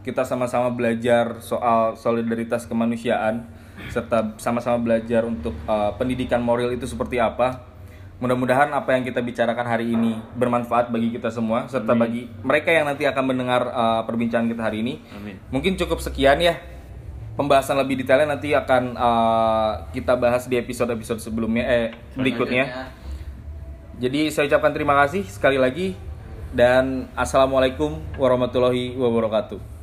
[0.00, 3.44] Kita sama-sama belajar soal solidaritas kemanusiaan
[3.88, 7.68] serta sama-sama belajar untuk eh, pendidikan moral itu seperti apa.
[8.20, 12.84] Mudah-mudahan apa yang kita bicarakan hari ini bermanfaat bagi kita semua serta bagi mereka yang
[12.84, 15.00] nanti akan mendengar eh, perbincangan kita hari ini.
[15.16, 16.60] amin Mungkin cukup sekian ya.
[17.38, 22.92] Pembahasan lebih detailnya nanti akan eh, kita bahas di episode-episode sebelumnya eh berikutnya.
[24.00, 25.92] Jadi saya ucapkan terima kasih sekali lagi
[26.56, 29.79] dan assalamualaikum warahmatullahi wabarakatuh.